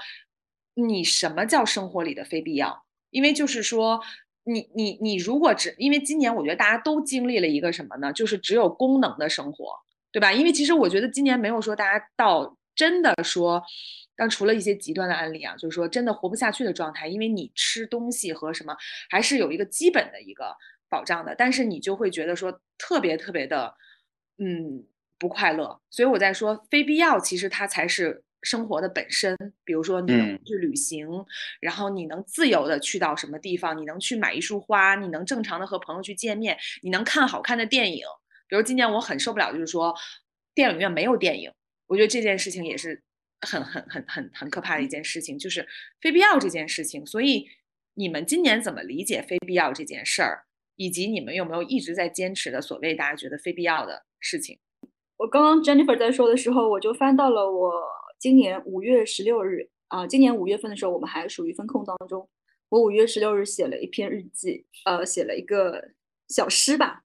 [0.75, 2.85] 你什么叫生活里的非必要？
[3.09, 3.99] 因为就是说，
[4.43, 8.13] 你你你如果只因为今年我觉得大家都经历了一个什么呢？
[8.13, 9.73] 就是只有功能的生活，
[10.11, 10.31] 对吧？
[10.31, 13.63] 因为其实我觉得今年没有说大家到真的说，
[14.19, 18.75] 但除了一些极端的案例啊，就是说真的活不下去的状态，因为你吃东西和什么
[19.09, 20.53] 还是有一个基本的一个
[20.89, 23.73] 保障的，但是你就会觉得说特别特别的，
[24.37, 24.83] 嗯，
[25.17, 25.79] 不快乐。
[25.89, 29.37] 所以我在说，非必要其实它才是生活的本身。
[29.63, 31.07] 比如说，你能嗯去旅行，
[31.61, 38.03] 然后你能自由的去到什么地方，你能去买一束花，你能正常的和朋友去见面，你能看好看的电影。
[38.49, 39.95] 比如今年我很受不了，就是说
[40.53, 41.51] 电影院没有电影，
[41.87, 43.01] 我觉得这件事情也是
[43.41, 45.67] 很很很很很可怕的一件事情，就是
[46.01, 47.05] 非必要这件事情。
[47.05, 47.47] 所以
[47.93, 54.59] 你们今年怎么理解非必要这件事儿，以及你们有没有一直在坚持的所谓大家觉得非必要的事情？
[55.17, 57.73] 我刚刚 Jennifer 在说的时候，我就翻到了我
[58.17, 62.29] 今年五月十六日啊、今年五月份的时候，我们还属于风控当中。
[62.69, 65.91] 我五月十六日写了一篇日记，呃，写了一个
[66.27, 67.03] 小诗吧。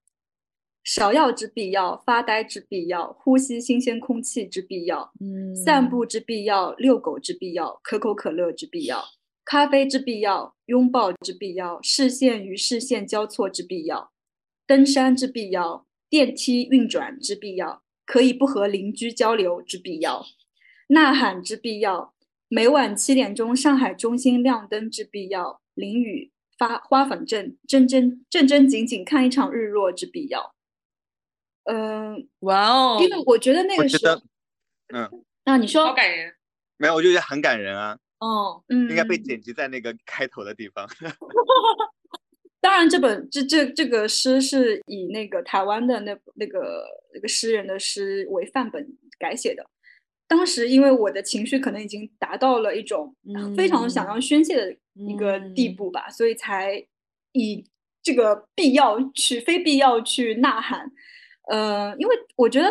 [0.84, 9.02] 芍药之必要，发呆之必要，呼吸新鲜空气之必要，嗯散步之必要，遛狗之必要，可口可乐之必要，
[9.46, 14.10] 咖啡之必要，拥抱之必要，视线与视线交错之必要，
[14.66, 20.26] 登山之必要，电梯运转之必要，可以不和邻居交流之必要，
[20.88, 22.12] 呐喊之必要，
[22.48, 30.54] 每晚七点钟上海中心亮灯之必要，淋雨发花粉症，正正正正经经看一场日落之必要。
[31.64, 34.22] 嗯，哇哦，因为我觉得那个时候我觉得，
[34.94, 36.32] 嗯，啊，你说好，感人。
[36.76, 40.88] 没有，我就觉得很感人啊，哦，嗯，应该被剪辑在那个开头的地方。
[42.60, 46.84] 当然，这本这这这个诗是以那个台湾的那那个
[47.14, 48.86] 那个诗人的诗为范本
[49.18, 49.64] 改写的。
[50.26, 53.14] 当时因为我的情绪可能已经达到了一种
[53.54, 56.82] 非常想要宣泄的一个地嗯步吧，所以才
[57.32, 57.64] 以
[58.02, 60.90] 这个必要去非必要去呐喊。
[61.48, 62.68] 呃，因为我觉得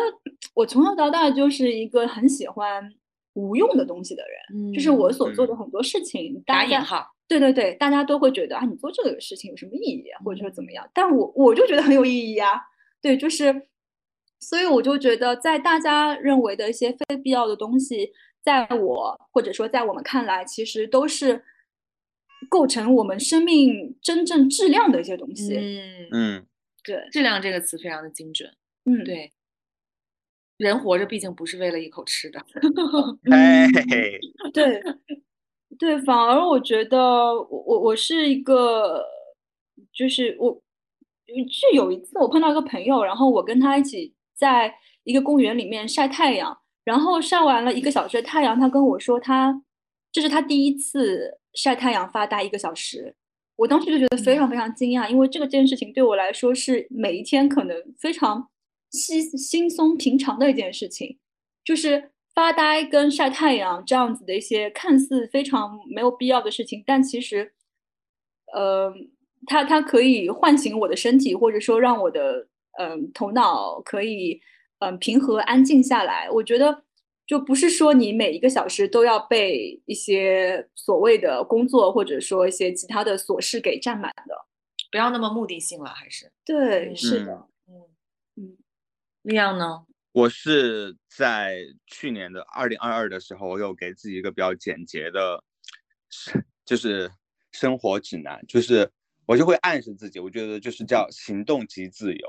[0.54, 2.92] 我从小到大就是一个很喜欢
[3.34, 10.88] 无用的东西的人，就是我所做的很多事情，打大家引号，对对对，大家都会觉得啊，你做这个事情有什么意义啊，或者说怎么样？
[10.92, 12.60] 但我我就觉得很有意义啊。
[13.00, 13.68] 对，就是，
[14.40, 18.12] 所以我就觉得，在大家认为的一些非必要的东西，
[18.42, 21.44] 在我或者说在我们看来，其实都是
[22.48, 25.54] 构成我们生命真正质量的一些东西。
[25.56, 26.46] 嗯，嗯，
[26.82, 28.50] 对，质量这个词非常的精准。
[28.84, 29.32] 嗯，对，
[30.58, 32.38] 人活着毕竟不是为了一口吃的。
[33.30, 33.72] 嗯。
[33.72, 34.20] 嘿嘿嘿，
[34.52, 34.82] 对，
[35.78, 39.02] 对，反而我觉得我我我是一个，
[39.92, 40.62] 就是我，
[41.50, 44.74] 是有一次我碰到一个朋友，然后我跟他一起在
[45.04, 49.62] 一个公园里面晒太阳，然后晒完了一个小时的太阳，他跟我说他
[50.12, 53.16] 这是他第一次晒太阳发呆一个小时，
[53.56, 58.48] 我当时就觉得非常非常惊讶，因为这个这件事情对我来说是每一天可能非常
[58.94, 61.18] 稀轻松平常的一件事情，
[61.64, 67.52] 就是发呆跟晒太阳这样子的一些看似非常没有必要的事情，但其实，
[68.52, 68.92] 呃，
[69.46, 74.40] 它它可以唤醒我的身体，或者说让我的嗯、呃头脑可以
[74.78, 76.30] 嗯、呃平和安静下来。
[76.30, 76.84] 我觉得
[77.26, 84.34] 就不是说你每一个小时都要被一些所谓的工作或者说一些其他的琐事给占满的。
[84.90, 87.48] 不要那么目的性了，还是对，嗯是嗯的，嗯
[89.24, 89.28] 嗯。
[89.28, 89.84] 那样呢？
[90.12, 91.56] 我是在
[91.86, 95.42] 去年的二零二二的时候，我有给自己一个比较简洁的，
[96.64, 97.10] 就是
[97.50, 98.88] 生活指南，就是
[99.26, 102.28] 我就会暗示自己，我觉得就是叫行动即自由。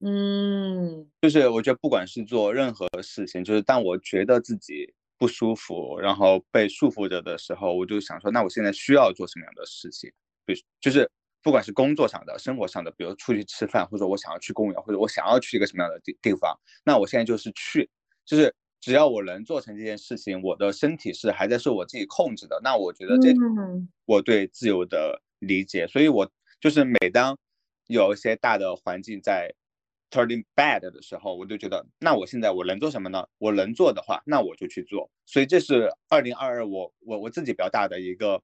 [0.00, 10.10] 嗯，就是我觉得不管是做任何事情，就是当我觉得自己不舒服，然后被束缚着的时候，我就想说，那我现在需要做什么样的事情？
[10.44, 11.08] 比如就是。
[11.42, 17.88] 不管是工作上的、生活上的，比如出去吃饭，或者我想要去公园，或者我想要去一个什么样的地地方，那我现在就是去，
[18.24, 23.32] 就是只要我能做成这件事情，我的身体是还在受我自己控制的，那我觉得这
[24.06, 25.86] 我对自由的理解。
[25.86, 26.30] 所以，我
[26.60, 27.38] 就是每当
[27.86, 29.52] 有一些大的环境在
[30.10, 33.26] turning bad 的时候，我就觉得，那我现在我能做什么呢？
[33.38, 35.10] 我能做的话，那我就去做。
[35.26, 38.42] 所以，这是二零二二我我我自己比较大的一个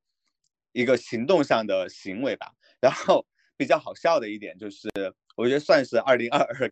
[0.73, 2.53] 一个行动上的行为吧。
[2.81, 4.89] 然后比较好笑的一点就是，
[5.37, 6.71] 我觉得算是二零二二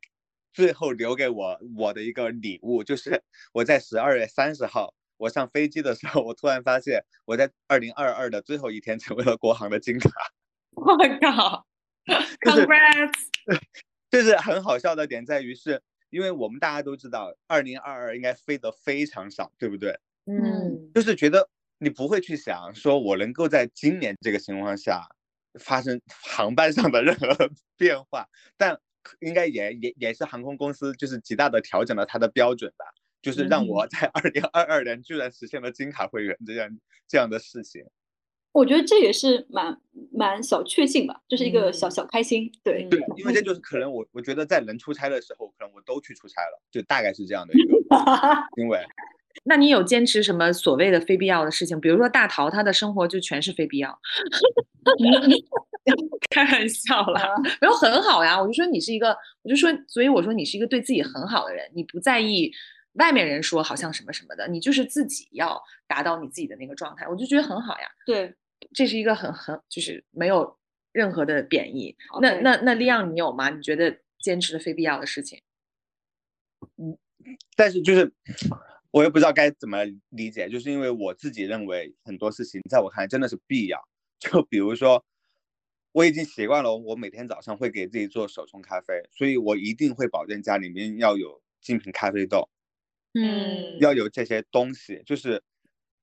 [0.52, 10.11] 最后留给我我的一个礼物，就是我在十二月三十号我上飞机的时候，我突然发现我在二零二二的最后一天成为了国航的金卡。
[10.76, 11.66] 我靠！
[12.40, 13.12] Congrats！
[14.11, 19.98] 就是很好笑的点在于，是因为我们大家都知道，二零二二应该飞得非常少，对不对？
[20.26, 20.92] 嗯。
[20.94, 21.48] 就是觉得
[21.78, 25.09] 你不会去想说，我能够在今年这个情况下。
[25.61, 28.26] 发生 航班上的任何 变化，
[28.57, 28.78] 但
[29.20, 32.84] 应该也也也是航空公司就是极大的调整了它的标准吧，
[33.22, 36.68] 就是让我在二零二二年居然实现了金卡会员这样
[37.07, 37.84] 这样的事情。
[38.52, 39.76] 我觉得这也是蛮
[40.12, 42.48] 蛮小确幸吧，就是一个小小开心。
[42.62, 47.76] 对对，因为这就是可能我我觉得在能出差的时候，可能我都去出差了，就大概是这样的一个
[48.57, 48.80] 因为。
[49.42, 51.80] 那你有坚持什么所谓的非必要的事情？
[51.80, 53.98] 比如说大桃，他的生活就全是非必要。
[56.30, 57.22] 开玩笑啦，
[57.61, 58.41] 没有很好呀。
[58.41, 62.51] 我就说你是一个，我就说，所以我说你是一个对自己很好的人，你不在意
[62.95, 67.87] 外面人说好像什么什么的，你就是自己要达到你自己的那个状态，我就觉得很好呀。
[68.07, 68.35] 对，
[68.72, 70.59] 这是一个很很就是没有
[70.93, 71.97] 任何的贬义。
[72.20, 73.51] 那那那利昂，你有吗？
[73.51, 75.41] 你觉得坚持的非必要的事情？
[76.76, 76.97] 嗯，
[77.57, 78.12] 但是就是。
[78.95, 79.78] 我也不知道该怎么
[80.11, 83.89] 理解，就是因为我自己认为很多事情在我看来真的是必要。
[84.32, 85.04] 就比如说，
[85.92, 92.48] 我已经习惯了，我每天早上会给自己做手冲咖啡，所以我一定会保证家里面要有精品咖啡豆，
[93.12, 95.02] 嗯，要有这些东西。
[95.04, 95.42] 就是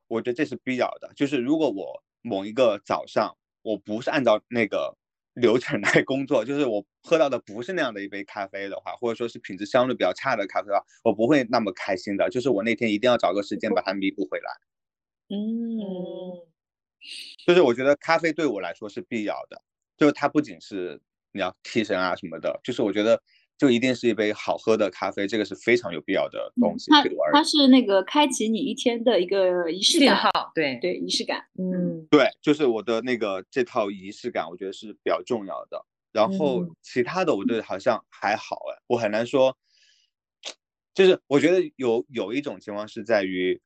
[0.08, 1.12] 我觉得这是必要的。
[1.16, 4.98] 就是如果我某一个早上我不是按照那个。
[5.34, 12.30] 流程来工作，就是我喝到的不是那样的一杯咖啡的话，或者说是品质相对比较差的咖啡的话，我不会那么开心的。
[12.30, 14.52] 就是我那天一定要找个时间把它弥补回来。
[15.30, 15.40] 嗯，
[17.46, 19.62] 就是我觉得咖啡对我来说是必要的，
[19.98, 23.22] 就是它不仅是你要提神啊什么的，就是我觉得。
[23.58, 26.90] 就一定是一杯好喝的咖啡，这个是非常有必要的东西。
[26.90, 31.46] 它它是那个开启你一天的一个仪式感，对对仪式感。
[31.60, 35.86] 嗯，对，就是我的那个这套仪式感，我觉得是比较重要的。
[36.12, 39.56] 然后其他的，我觉得好像还好哎，我很难说。
[40.96, 43.62] 就是我觉得有有一种情况是在于，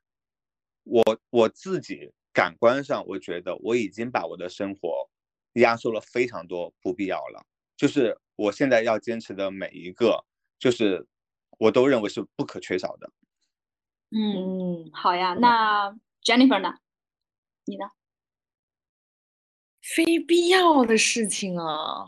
[0.83, 5.09] 我我自己感官上，我觉得我已经把我的生活
[5.53, 7.43] 压缩了非常多不必要了，
[7.75, 8.19] 就是。
[8.37, 10.25] 我现在要坚持的每一个，
[10.59, 11.07] 就是
[11.57, 13.09] 我都认为是不可缺少的。
[14.11, 15.35] 嗯，好呀。
[15.35, 15.89] 那
[16.21, 16.73] Jennifer 呢？
[17.63, 17.85] 你呢？
[19.81, 22.07] 非必要的事情啊，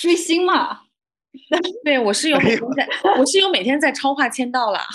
[0.00, 0.87] 追星嘛。
[1.84, 4.80] 对，我是有每天在，我是有每天在超话签到了。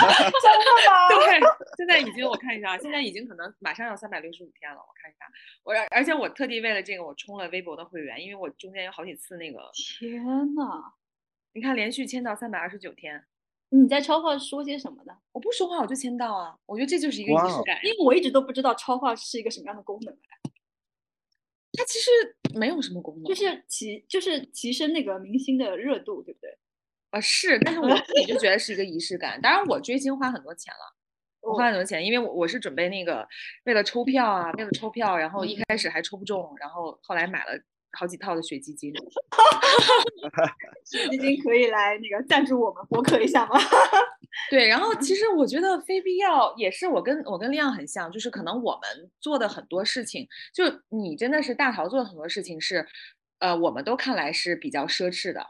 [0.00, 1.08] 真的吗？
[1.08, 1.40] 对，
[1.76, 4.78] 现在已经我看一下，现在已经可能马上要三百六十五天了。
[4.78, 5.26] 我看一下，
[5.64, 9.70] 我而且我特地为了这个，我充了微博的会员，因为我中间有好几次那个。
[9.74, 10.22] 天
[10.54, 10.94] 呐，
[11.52, 13.24] 你看连续签到三百二十九天。
[13.72, 15.14] 你在超话说些什么呢？
[15.32, 20.16] 我不说话我就签到啊，我觉得这就是一个仪式感，因为我一直都不知道超话是一个什么样的功能。
[21.72, 22.10] 它其实
[22.58, 26.58] 没有什么功能，就是提就是提升那个明星的热度，对不对？
[27.10, 29.40] 啊是，但是我自己就觉得是一个仪式感。
[29.40, 30.96] 当然我追星花很多钱了，
[31.40, 33.26] 我花很多钱，因为我我是准备那个
[33.64, 37.60] 为了抽票啊，为了抽票，然后一开始还抽不中，然后后来买了。
[37.98, 38.94] 好几套的雪基金，
[40.86, 43.58] 雪基金可以来那个赞助我们博客一下吗？
[44.50, 52.86] 对，然后其实我觉得非必要也是我跟我跟亮很像，就是可能我们做的很多事情，就你真的是大桃做的很多事情是，
[53.38, 55.44] 呃，我们都看来是比较奢侈的，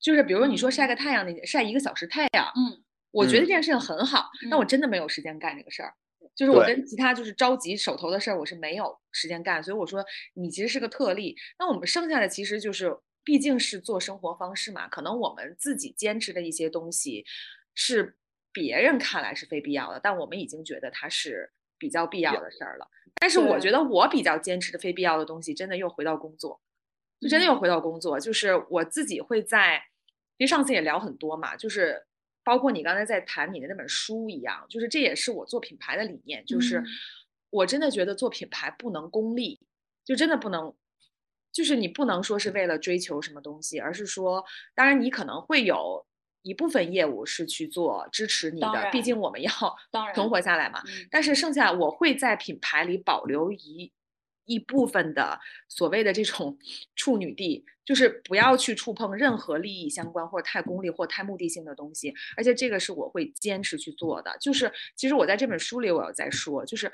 [0.00, 3.80] 就是比如说你说晒个太阳，那晒一个小时太阳，嗯，我觉得这件事情。
[3.80, 5.92] 很好，但我真的没有时间干这个事儿。
[6.34, 10.04] 就是我跟其他就是着急手头的事儿，我是没有时间干，所以我说
[10.34, 11.34] 你其实是个特例。
[11.58, 17.24] 那我们剩下的其实就是毕竟是做生活方式嘛，可能我们自己坚持的一些东西
[17.76, 18.16] 是
[18.50, 22.90] 别人看来是非必要的，但我们已经觉得它是比较必要的事儿了。
[23.20, 26.60] 但是我觉得我比较坚持的非必要的东西，真的又回到工作，
[27.20, 29.76] 就真的又回到工作，就是我自己会在，
[30.38, 32.04] 因为上次也聊很多嘛，就是
[32.42, 36.86] 包括你刚才在谈你的那本书一样，就是这也是我做品牌的理念，就是嗯。
[37.50, 39.60] 我真的觉得做品牌不能功利，
[40.04, 40.74] 就真的不能，
[41.52, 46.04] 就是你不能说是为了追求什么东西，而是说，当然你可能会有
[46.46, 49.50] 一部分业务是去做支持你的，毕竟我们要
[50.14, 50.80] 存活下来嘛。
[50.86, 53.92] 嗯但是剩下我会在品牌里保留一
[54.44, 56.56] 一部分的所谓的这种
[56.94, 64.36] 处女地，就是不要去触碰任何利益相关或者太功利或太目的性的东西，而且这个是我会坚持去做的。
[64.40, 66.92] 就是其实我在这本书里我要再说，就是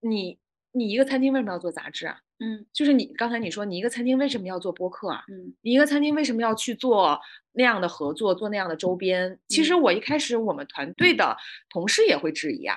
[0.00, 0.38] 你
[0.72, 2.22] 你一个餐厅为什么要做杂志啊？
[2.42, 5.22] 嗯就是你刚才你说你一个餐厅为什么要做播客啊？
[5.28, 7.20] 嗯你一个餐厅为什么要去做
[7.52, 9.38] 那样的合作，做那样的周边？
[9.48, 11.36] 其实嗯我一开始我们团队的
[11.68, 12.76] 同事也会质疑啊，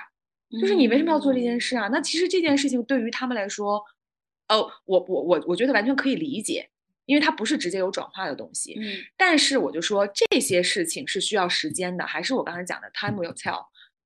[0.60, 1.88] 就是你为什么要做这件事嗯啊？
[1.88, 3.82] 那其实这件事情对于他们来说，
[4.48, 6.68] 哦，我我我我觉得完全可以理解，
[7.06, 8.74] 因为它不是直接有转化的东西。
[8.78, 8.84] 嗯
[9.16, 13.64] 但是我就说这些事情是需要时间的，还是我刚才讲的 time will tell。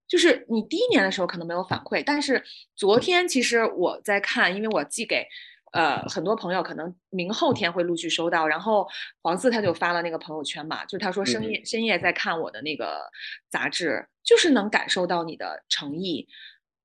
[0.08, 2.42] 就是你第一年的时候可能没有反馈，但是
[2.74, 5.26] 昨天其实我在看，因为我寄给
[5.72, 8.48] 呃很多朋友，可能明后天会陆续收到。
[8.48, 8.88] 然后
[9.22, 11.64] 黄四他就发了那个朋友圈嘛，就是他说深夜。
[11.64, 13.02] 深夜在看我的那个
[13.50, 16.26] 杂志，就是能感受到你的诚意，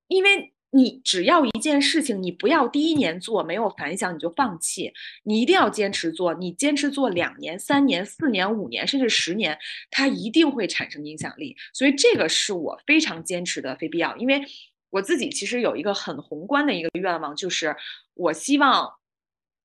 [0.07, 4.91] 因为你只要一件事情，你不要第一年做没有反响你就放弃，
[5.23, 9.57] 你一定要坚持做，你坚持做两年、三年、四年、五年，甚至十年，
[9.91, 11.55] 它一定会产生影响力。
[11.73, 14.41] 所以这个是我非常坚持的非必要，因为
[14.89, 17.75] 我自己其实有一个很宏观的一个愿望，就是
[18.15, 18.93] 我希望。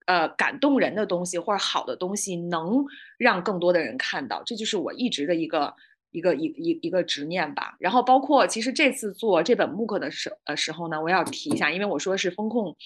[0.06, 2.82] 呃，感动人的东西或者好的东西，能
[3.18, 5.74] 让更多的人看到，这就是我一直的一个
[6.11, 7.76] 一个一一一个执念吧。
[7.78, 12.76] 然后包括其实这次做这本 MOOC 的时呃时候呢，我也要提一下，因为我说是风控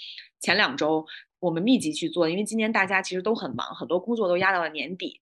[0.40, 1.06] 前两周
[1.40, 5.20] 我们密集去做，因为今年大家其实都很忙，很多工作都压到了年底。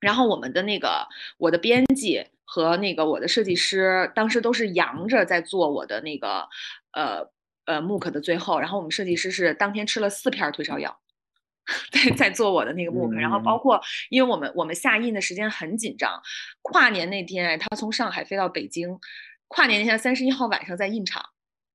[0.00, 1.06] 然后我们的那个
[1.38, 6.46] 我的编辑和那个我的设计师，当时都是扬着在做我的那个
[6.92, 7.26] 呃
[7.64, 11.00] 呃 MOOC 的最后，然后我们设计师是当天吃了四片退烧药。
[11.90, 16.22] 在在做我的那个 MOOC，、然后包括因为我们我们下印的时间很紧张，
[16.62, 18.98] 跨年那天哎他从上海飞到北京，
[19.48, 21.24] 跨年那天三十一号晚上在印厂，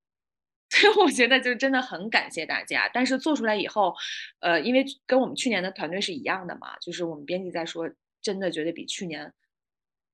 [0.69, 2.89] 所以我觉得就真的很感谢大家。
[2.93, 3.95] 但是做出来以后，
[4.39, 7.89] 呃，因为跟我们去年的团队是一样的嘛，就是我们编辑在说，
[8.21, 9.33] 真的觉得比去年，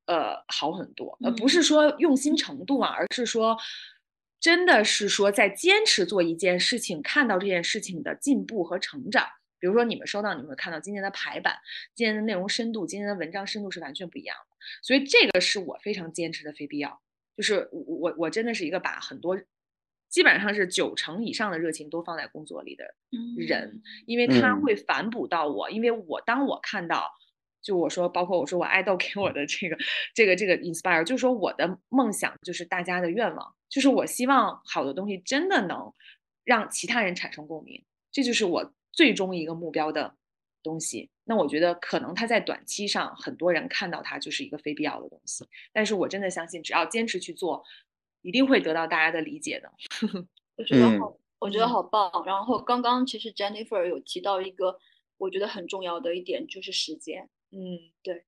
[0.05, 1.17] 呃，好很多。
[1.21, 3.57] 呃，不是说用心程度啊，而是说，
[4.39, 9.27] 真的是说在坚持做一件事情，看到这件事情的进步和成长。
[9.65, 11.55] 比如说你们收到，你们会看到今年的排版，
[11.95, 14.55] 今年的内容深度，今年的文章深度是完全不一样的。
[14.83, 17.01] 所以这个是我非常坚持的非必要。
[17.35, 19.41] 就是我我我真的是一个把很多。
[20.07, 22.85] 基本上是九成以上的热情都放在工作里的
[23.37, 25.69] 人，因为他嗯会反哺到我。
[25.69, 27.11] 因为我当我看到，
[27.61, 29.75] 就我说，包括我说我爱豆给我的这个
[30.13, 35.91] 这个这个 inspire，就是说我的梦想就是大家的愿望，就是我希望好的东西真的能
[36.45, 40.15] 让其他人产生共鸣，这就是我最终一个目标的
[40.63, 41.11] 东西。
[41.25, 47.63] 那我觉得可能它在短期上很多人看到它就是一个非必要的东西，但是我真的相信，只要坚持去做。
[48.21, 49.71] 一定会得到大家的理解的。
[50.57, 52.11] 我觉得好，嗯我觉得好棒。
[52.25, 54.79] 然后刚刚其实 Jennifer 有提到一个
[55.19, 57.29] 我觉得很重要的一点，就是时间。
[57.51, 58.25] 嗯，对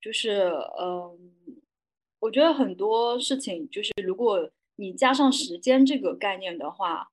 [0.00, 1.34] 就是嗯，
[2.20, 7.09] 我觉得很多事情就是如果你加上时间这个概念的话，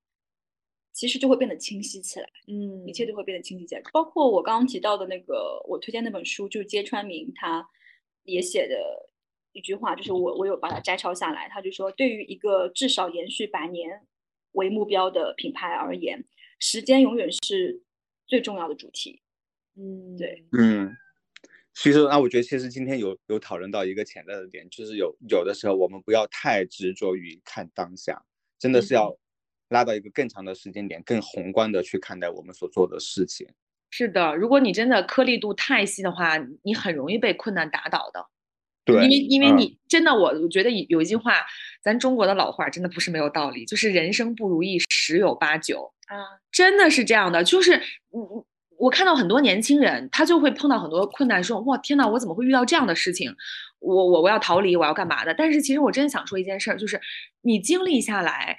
[0.98, 2.28] 其实就会变得清晰起来。
[2.48, 3.82] 嗯一切都会变得清晰起来。
[3.94, 7.64] 包括我刚刚提到的那个，我推荐那本书，就是揭川明他
[8.24, 8.76] 也写的
[9.52, 11.48] 一句话，就是我我有把它摘抄下来。
[11.50, 14.08] 他就说，对于一个至少延续百年
[14.54, 16.26] 为目标的品牌而言，
[16.60, 17.84] 时间永远是
[18.26, 19.22] 最重要的主题。
[19.76, 20.98] 嗯，对，嗯，
[21.76, 28.26] 其实那我觉得其实今天有有讨论到一个潜在的点，就是有有的时候我们不要太执着于看当下，
[28.58, 29.16] 真的是要
[29.70, 33.48] 拉到一个更长的时间点，更宏观的去看待我们所做的事情。
[33.90, 34.36] 是的。
[34.36, 38.26] 如果你真的颗粒度太细的话，你很容易被困难打倒的。
[38.86, 41.46] 对，因为因为嗯你真的，我我觉得有一句话，
[41.82, 45.94] 咱中国的老话真的不是没有道理，就是人生不如意十有八九。
[46.08, 46.16] 啊，
[46.52, 47.82] 真的是这样的，就是
[48.12, 48.46] 我，
[48.78, 53.36] 我看到很多年轻人，他就会碰到很多困难，说哇天呐，我怎么会遇到这样的事情？
[53.80, 55.34] 我我我要逃离，我要干嘛的？
[55.34, 57.00] 但是其实我真想说一件事儿，就是
[57.42, 58.58] 你经历下来，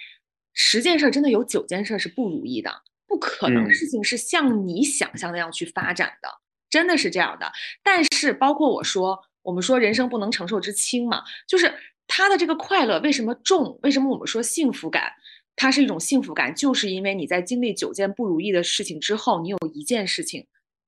[0.60, 6.28] 十件事儿真的有九件事儿是不如意的，不可能嗯事情是像你想象那样去发展的。
[6.68, 7.50] 真的是这样的。
[7.82, 11.72] 但是包括我说，我们说人生不能承受之轻嘛，就是
[12.08, 13.78] 他的这个快乐为什么重？
[13.84, 15.12] 为什么我们说幸福感？
[15.54, 20.46] 它是一种幸福感，就是因为你在经历九件不如意的事情之后，你有一件事情，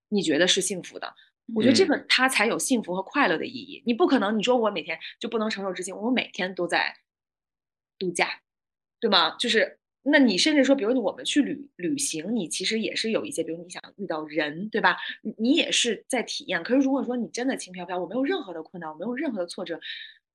[0.08, 1.14] 你觉得是幸福的。
[1.54, 3.82] 我觉得这个它才有幸福和快乐的意义。
[3.86, 6.94] 你不可能，你说我每天就不能承受之轻，我每天都在
[7.98, 8.28] 度假，
[9.00, 9.36] 对吗？
[9.38, 14.96] 就是，那你甚至说，比如我们去旅旅行，你其实也是有一些，比如你想遇到人，对吧？
[15.22, 16.62] 你你也是在体验。
[16.62, 19.80] 可是如果说你真的轻飘飘，我没有任何的困难，我没有任何的挫折，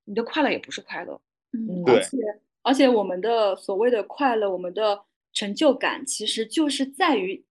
[0.06, 1.22] 你的快乐也不是快乐。
[1.54, 2.18] 嗯，而且。
[2.68, 7.46] 而且我们的所谓的快乐，我们的成就感，其实就是在于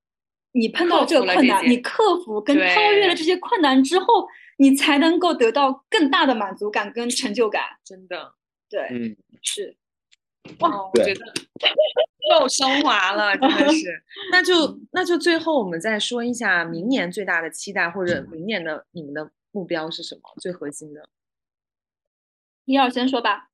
[0.50, 4.26] 你碰到这个困难，你克服跟超越了这些困难之后，
[4.58, 7.62] 你才能够得到更大的满足感跟成就感。
[7.84, 8.34] 真的，
[8.68, 9.76] 对，嗯，是。
[10.60, 11.20] 哇，我觉得
[12.40, 14.02] 又升华了，真的 是。
[14.30, 20.20] 那就那就最后我们再说一下明年最大的期待，或者明年的你们的目标是什么？
[20.40, 21.08] 最核心的。
[22.64, 23.50] 一二先说吧。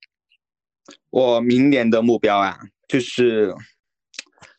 [1.11, 2.59] 我明年的目标啊，
[2.89, 3.51] 就是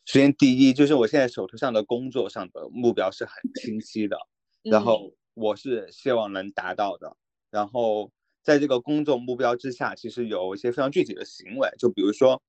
[0.06, 4.18] 首先第一，就是我现在手头上的工作上的目标是很清晰的，
[4.64, 7.16] 然后我是希望能达到的。
[7.50, 8.12] 然后
[8.44, 12.42] 在这个工作目标之下，其实有一些非常具体的行为，就比如说，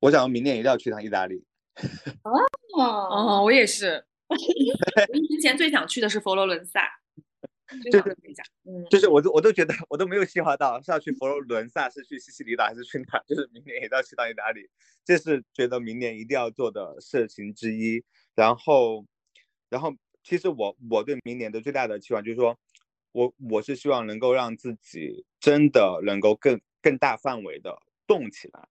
[0.00, 1.44] 我想明年一定要去趟意大利。
[2.22, 2.30] 哦，
[2.78, 4.04] 哦，我也是。
[4.28, 6.86] 我之前最想去的是佛罗伦萨。
[7.92, 8.16] 就是，
[8.64, 13.22] 嗯，就是我都我都觉得我都没有计划到是要去佛罗伦萨，是去西西里岛，还是去哪？
[13.26, 14.66] 就是明年也要去到意大利，
[15.04, 18.02] 这是觉得明年一定要做的事情之一。
[18.34, 19.04] 然后，
[19.68, 22.58] 然后其实我我对明年的最大的期望就是说，
[23.18, 27.76] 我我是希望能够让自己真的能够更更大范围的
[28.06, 28.68] 动起来，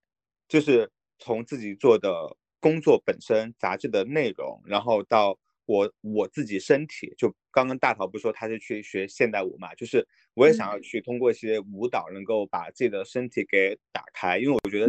[0.48, 5.38] 就是从自己做的工作本身、杂志的内容，然后到。
[5.70, 14.88] 我我自己身体就刚刚大桃不说他是去学现代舞嘛，就是我也想要去通过一些舞蹈能够把自己的身体给打开，因为我觉得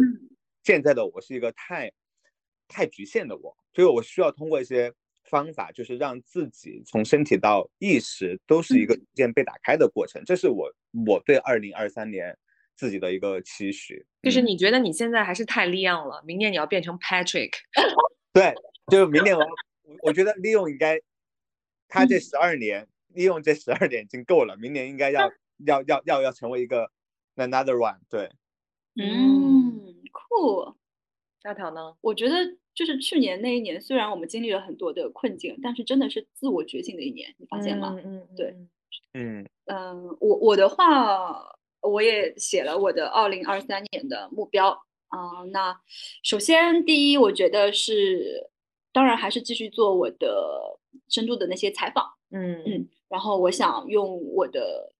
[0.63, 1.91] 现在的我是一个太
[2.69, 4.93] 太局限的我，所以我需要通过一些
[5.29, 10.69] 方法，就是让自己从身体到意识都是一个逐渐被打开的过程，这是我
[11.05, 12.37] 我对二零二三年
[12.75, 14.05] 自己的一个期许。
[14.23, 17.51] 就是你觉得你现在还是太亮了，明年你要变成 Patrick。
[18.33, 18.53] 对，
[18.91, 19.45] 就是明年我。
[20.03, 21.01] 我觉得利用应该，
[21.87, 25.31] 他这十二年利用这十二年已经够了，明年应该要
[25.65, 26.91] 要要要要成为一个
[27.35, 27.97] another one。
[28.07, 28.29] 对，
[29.01, 30.75] 嗯，酷。
[31.41, 31.95] 大条呢？
[32.01, 32.35] 我觉得
[32.73, 37.95] 就是去年那一年，虽然我们经历了很多的困境，但是真的是自我觉醒的一年，你发现吗？
[38.03, 38.55] 嗯嗯，对，
[39.13, 44.69] 嗯嗯，我我的话，我也写了我的二零二三年的目标
[45.07, 45.43] 啊。
[45.51, 45.79] 那
[46.23, 48.49] 首先第一，我觉得是。
[48.91, 50.79] 当然还是继续做我的
[51.09, 54.91] 深度的那些采访，嗯嗯，然后我想用我的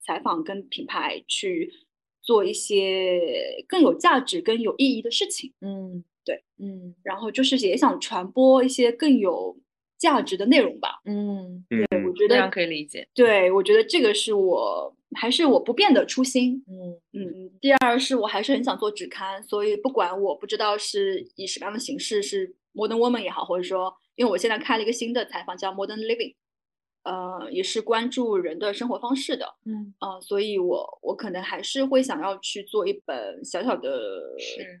[0.00, 1.70] 采访跟品牌去
[2.28, 3.18] 做一些
[3.66, 9.56] 更有价值、更有意义的事情，嗯，对，嗯，然后就是也想传播一些更有
[9.96, 22.54] 价值的内容吧，嗯，对，我觉得可以理解，对我觉得这个是我还是我不变的初心，嗯嗯，第二是我还是很想做纸刊，所以不管我不知道是以什么样的形式是。
[22.74, 26.32] Modern Woman 也好，或者说，因为我现在开了一个新的采访叫 Modern Living，
[27.08, 33.90] 呃，也是关注人的生活方式的，嗯，呃，所以我我可能还是会想要去做一本小小的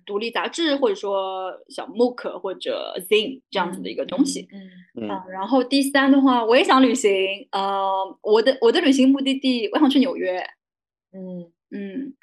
[0.04, 5.08] 独立杂志，或者说小 MOOC 或者 Zine 这样子的一个东西，嗯。
[5.08, 7.10] 嗯，然后第三的话，我也想旅行，
[7.52, 10.38] 呃，我的我的旅行目的地，我想去纽约，
[11.12, 11.50] 嗯。
[11.70, 12.14] 嗯，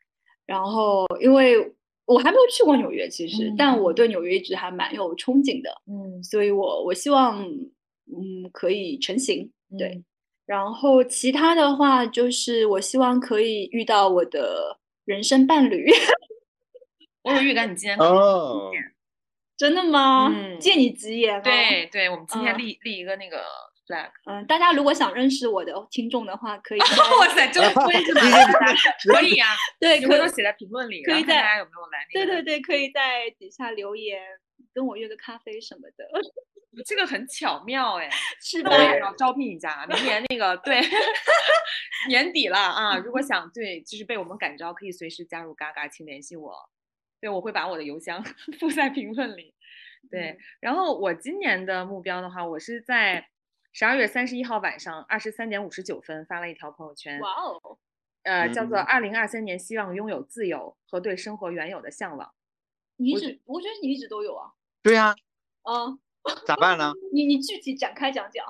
[0.45, 1.73] 然后因为。
[2.07, 3.82] 我还没有去过纽约，其实，但。
[3.82, 10.04] 我对纽约一直还蛮有憧憬的，嗯，所以我我希望，嗯，可以成型，对。
[10.46, 15.88] 然后其他的话，就是我希望可以遇到我的人生伴侣。
[17.24, 18.72] 我有预感，你今天哦，
[19.58, 20.32] 真的吗？
[20.32, 21.42] 嗯，借你吉言。
[21.42, 23.44] 对对，我们今天立立一个那个
[23.88, 24.12] flag。
[24.26, 26.80] 嗯，大家如果想认识我的听众的话，可以。
[27.20, 28.22] 哇塞，这么 推是吧？
[29.12, 29.48] 可以呀，
[29.80, 32.06] 对，回头写在评论里，可以在大家有没有来？
[32.14, 34.22] 对对对，可以在底下留言，
[34.76, 36.06] 跟我约个咖啡什么的。
[36.86, 38.70] 这个很巧妙哎，是的。
[38.70, 40.80] 那我也要招聘一下，明年那个对，
[42.10, 46.54] 年底了啊，如果想对，就是被我们感召，可以随时加入嘎嘎，请联系我。
[47.20, 48.22] 对，我会把我的邮箱
[48.60, 49.56] 附在评论里。
[50.12, 53.30] 对，然后我今年的目标的话，我是在。
[53.78, 57.78] 十二月三十一号晚上二十三点五十九分发了一条朋友圈，哇哦，
[58.24, 62.34] 呃，叫做二零二三年希望拥有自由和对生活原有的向往。
[62.96, 64.54] 你一直，我觉得你一直都有啊。
[64.86, 65.16] 对呀。
[65.64, 65.98] 嗯。
[66.45, 66.94] 咋办呢？
[67.12, 68.45] 你你具体展开讲讲。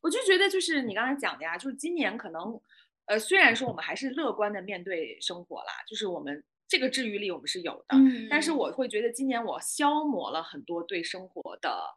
[0.00, 2.58] 我就觉得就是你刚才讲的呀，就是今年可能，
[3.04, 11.96] 呃，虽然说我们还是乐观的面对生活啦，就是我们这个治愈力我们是有的，嗯但是我会觉得今年我消磨了很多对生活的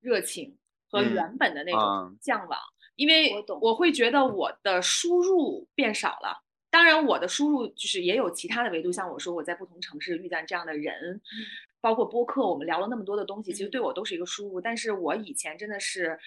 [0.00, 0.56] 热情
[0.90, 2.58] 和嗯原本的那种啊向往，
[2.96, 6.42] 因为我懂我会觉得我的输入变少了。
[6.70, 11.20] 当然，我的输入就是也有其他的维度，像我说我在不同城市遇见这样的人，
[11.84, 14.58] 包括播客，我们聊了那么多的东西，其实嗯对我都是一个输入。
[14.58, 16.18] 但是我以前真的是，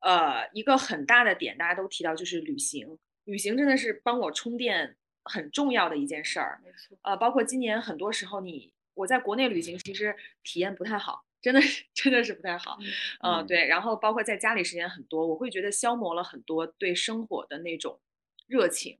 [0.00, 6.62] 呃，一个很大的点，大家都提到就是旅行，旅行真的是帮我充电很重要的一件事儿。
[6.64, 12.78] 没错，呃，包括今年很多时候你我在国内旅行，其实体验不太好，真的是真的是不太好。
[13.22, 18.00] 嗯对，然后包括在家里时间很多，我会觉得消磨了很多对生活的那种
[18.46, 18.98] 热情。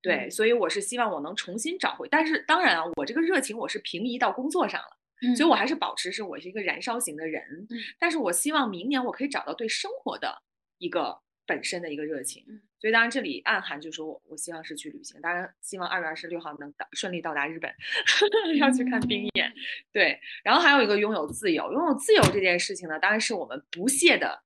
[0.00, 5.01] 对，嗯所以我是希望我能重新找回，但是当然啊，我这个热情我是平移到工作上了，嗯
[5.36, 10.42] 所以我还是保持是我是一个燃烧型的人，嗯但是我希望明年我可以找到对生活的
[10.78, 12.44] 一个本身的一个热情。
[12.48, 17.72] 嗯所以当然这里暗含就是说我我希望是去旅行，当然希望二月二十六号能到顺利到达日本，
[18.58, 19.48] 要去看冰演。
[19.48, 19.54] 嗯
[19.92, 24.42] 对，然后还有一个拥有自由，拥有自由这件事情呢，当然是我们不懈的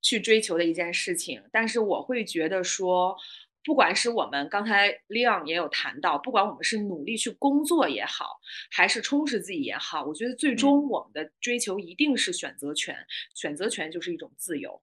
[0.00, 1.42] 去追求的一件事情。
[1.52, 3.14] 但是我会觉得说，
[3.64, 8.40] 不管是我们刚才 Leon 也有谈到，不管我们是努力去工作也好，
[8.70, 12.96] 还是充实自己也好，我觉得最终我们的追求一定是选择权，
[13.34, 14.80] 选择权就是一种自由。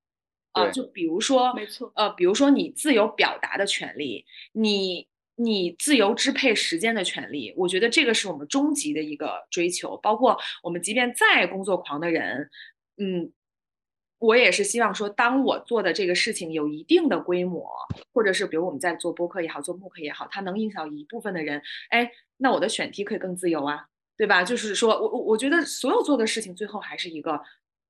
[0.51, 9.95] 啊、对就比如说，没错呃，比如说你自由表达的权利，你你自由支配时间的权利，我觉得这个是我们终极的一个追求。
[9.97, 12.49] 包括我们即便再工作狂的人，
[12.97, 13.31] 嗯，
[14.20, 17.68] 我也是希望说，当我做的这个事情有一定的规模，
[18.14, 23.88] 或者是比如我们在做播客也好，做慕课也好，它能影响一部分的人，哎，那我的选题可以更自由啊，
[24.18, 24.44] 对吧？
[24.44, 27.41] 就是说我我我觉得所有做的事情最后还是一个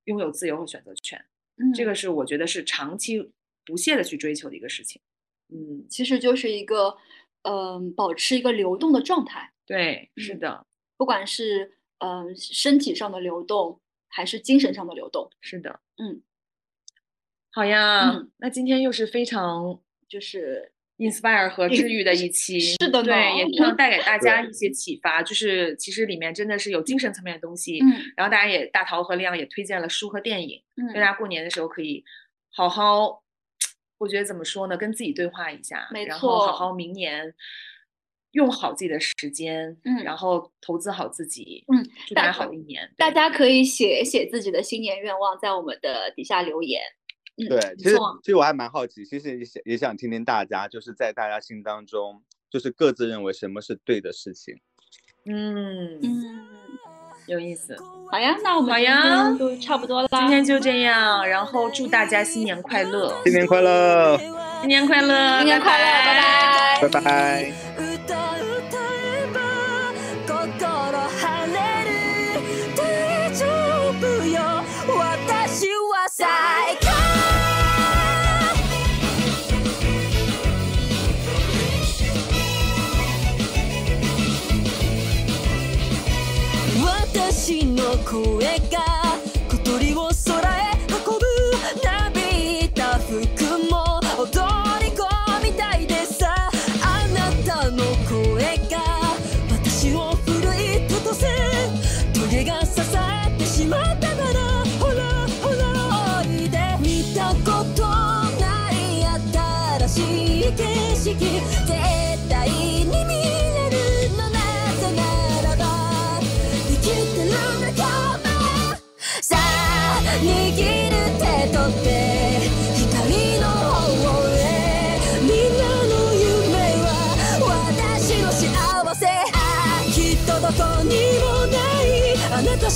[0.06, 1.20] 拥有自由和选择权。
[1.58, 3.32] 嗯这个是我觉得是长期
[3.66, 5.02] 不懈的去追求的一个事情。
[5.52, 6.96] 嗯，其实就是一个
[7.42, 10.66] 嗯、保持一个流动的状态，对，是嗯的，
[10.98, 13.80] 不管是嗯、身体上的流动，
[14.10, 16.22] 还是精神上的流动，是的，嗯，
[17.52, 23.02] 好呀，嗯那今天又是非常就是 inspire 和治愈的一期，是的。
[23.02, 24.04] 呢对，也希望带给。
[24.04, 27.88] 大家一些启发，就是其实里面真的是有精神层面的东西，嗯。
[28.18, 32.04] 然后大家也大桃和亮也推荐了书和电影，嗯大家过年的时候可以
[32.52, 33.24] 好好，
[34.00, 37.34] 我觉得怎么说呢，跟自己对话一下，没然后好好明年
[38.32, 46.82] 用好自己的时间，嗯然后投资好自己，嗯，祝大家好一年，大家可以写写自己的新年愿望，在我们的底下留言。
[47.38, 54.60] 嗯，对，其实其实我还蛮好奇，其实也想也想听听大家，就是在大家心当中，就是各自认为什么是对的事情。
[55.26, 56.48] 嗯，嗯，
[57.28, 57.76] 有意思。
[58.12, 60.08] 好呀，那我们今好呀天就差不多了。
[60.10, 64.18] 今天就这样，然后祝大家新年快乐，新年快乐，
[64.60, 66.90] 新年快乐，新年快乐，拜拜。
[66.90, 67.89] 拜拜。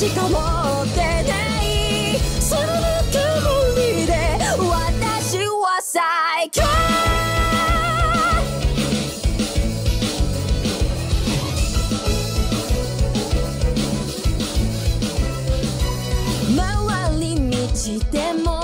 [0.04, 0.32] しか持っ
[0.94, 2.68] てないそのぬ
[3.10, 4.12] くもりで
[4.60, 6.62] 私は最強。
[16.58, 17.58] 回り道
[18.12, 18.63] でも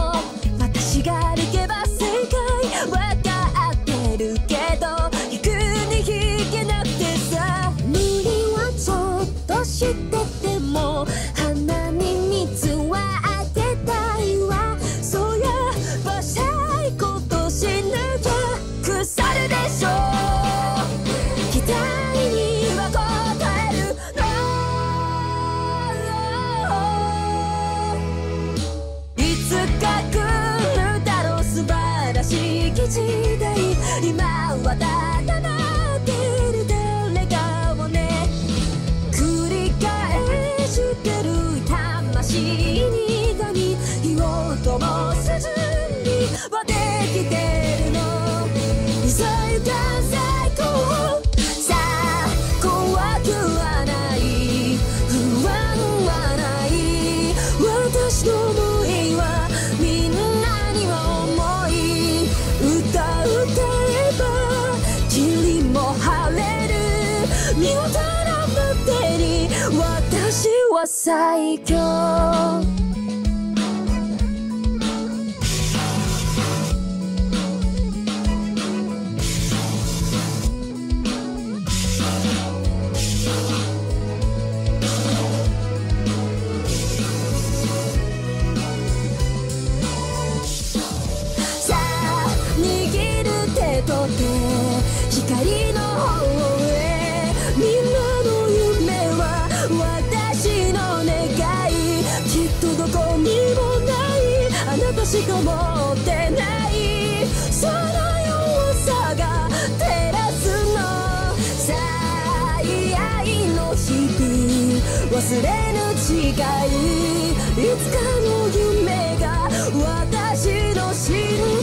[117.84, 121.16] つかの夢が私の心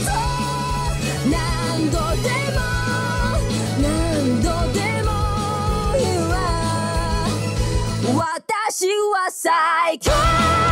[0.03, 0.11] 臓
[1.29, 1.35] 何
[1.91, 2.59] 度でも
[3.81, 3.85] 何
[4.41, 5.07] 度でも
[5.97, 6.33] 言わ。
[8.13, 10.66] 私は最高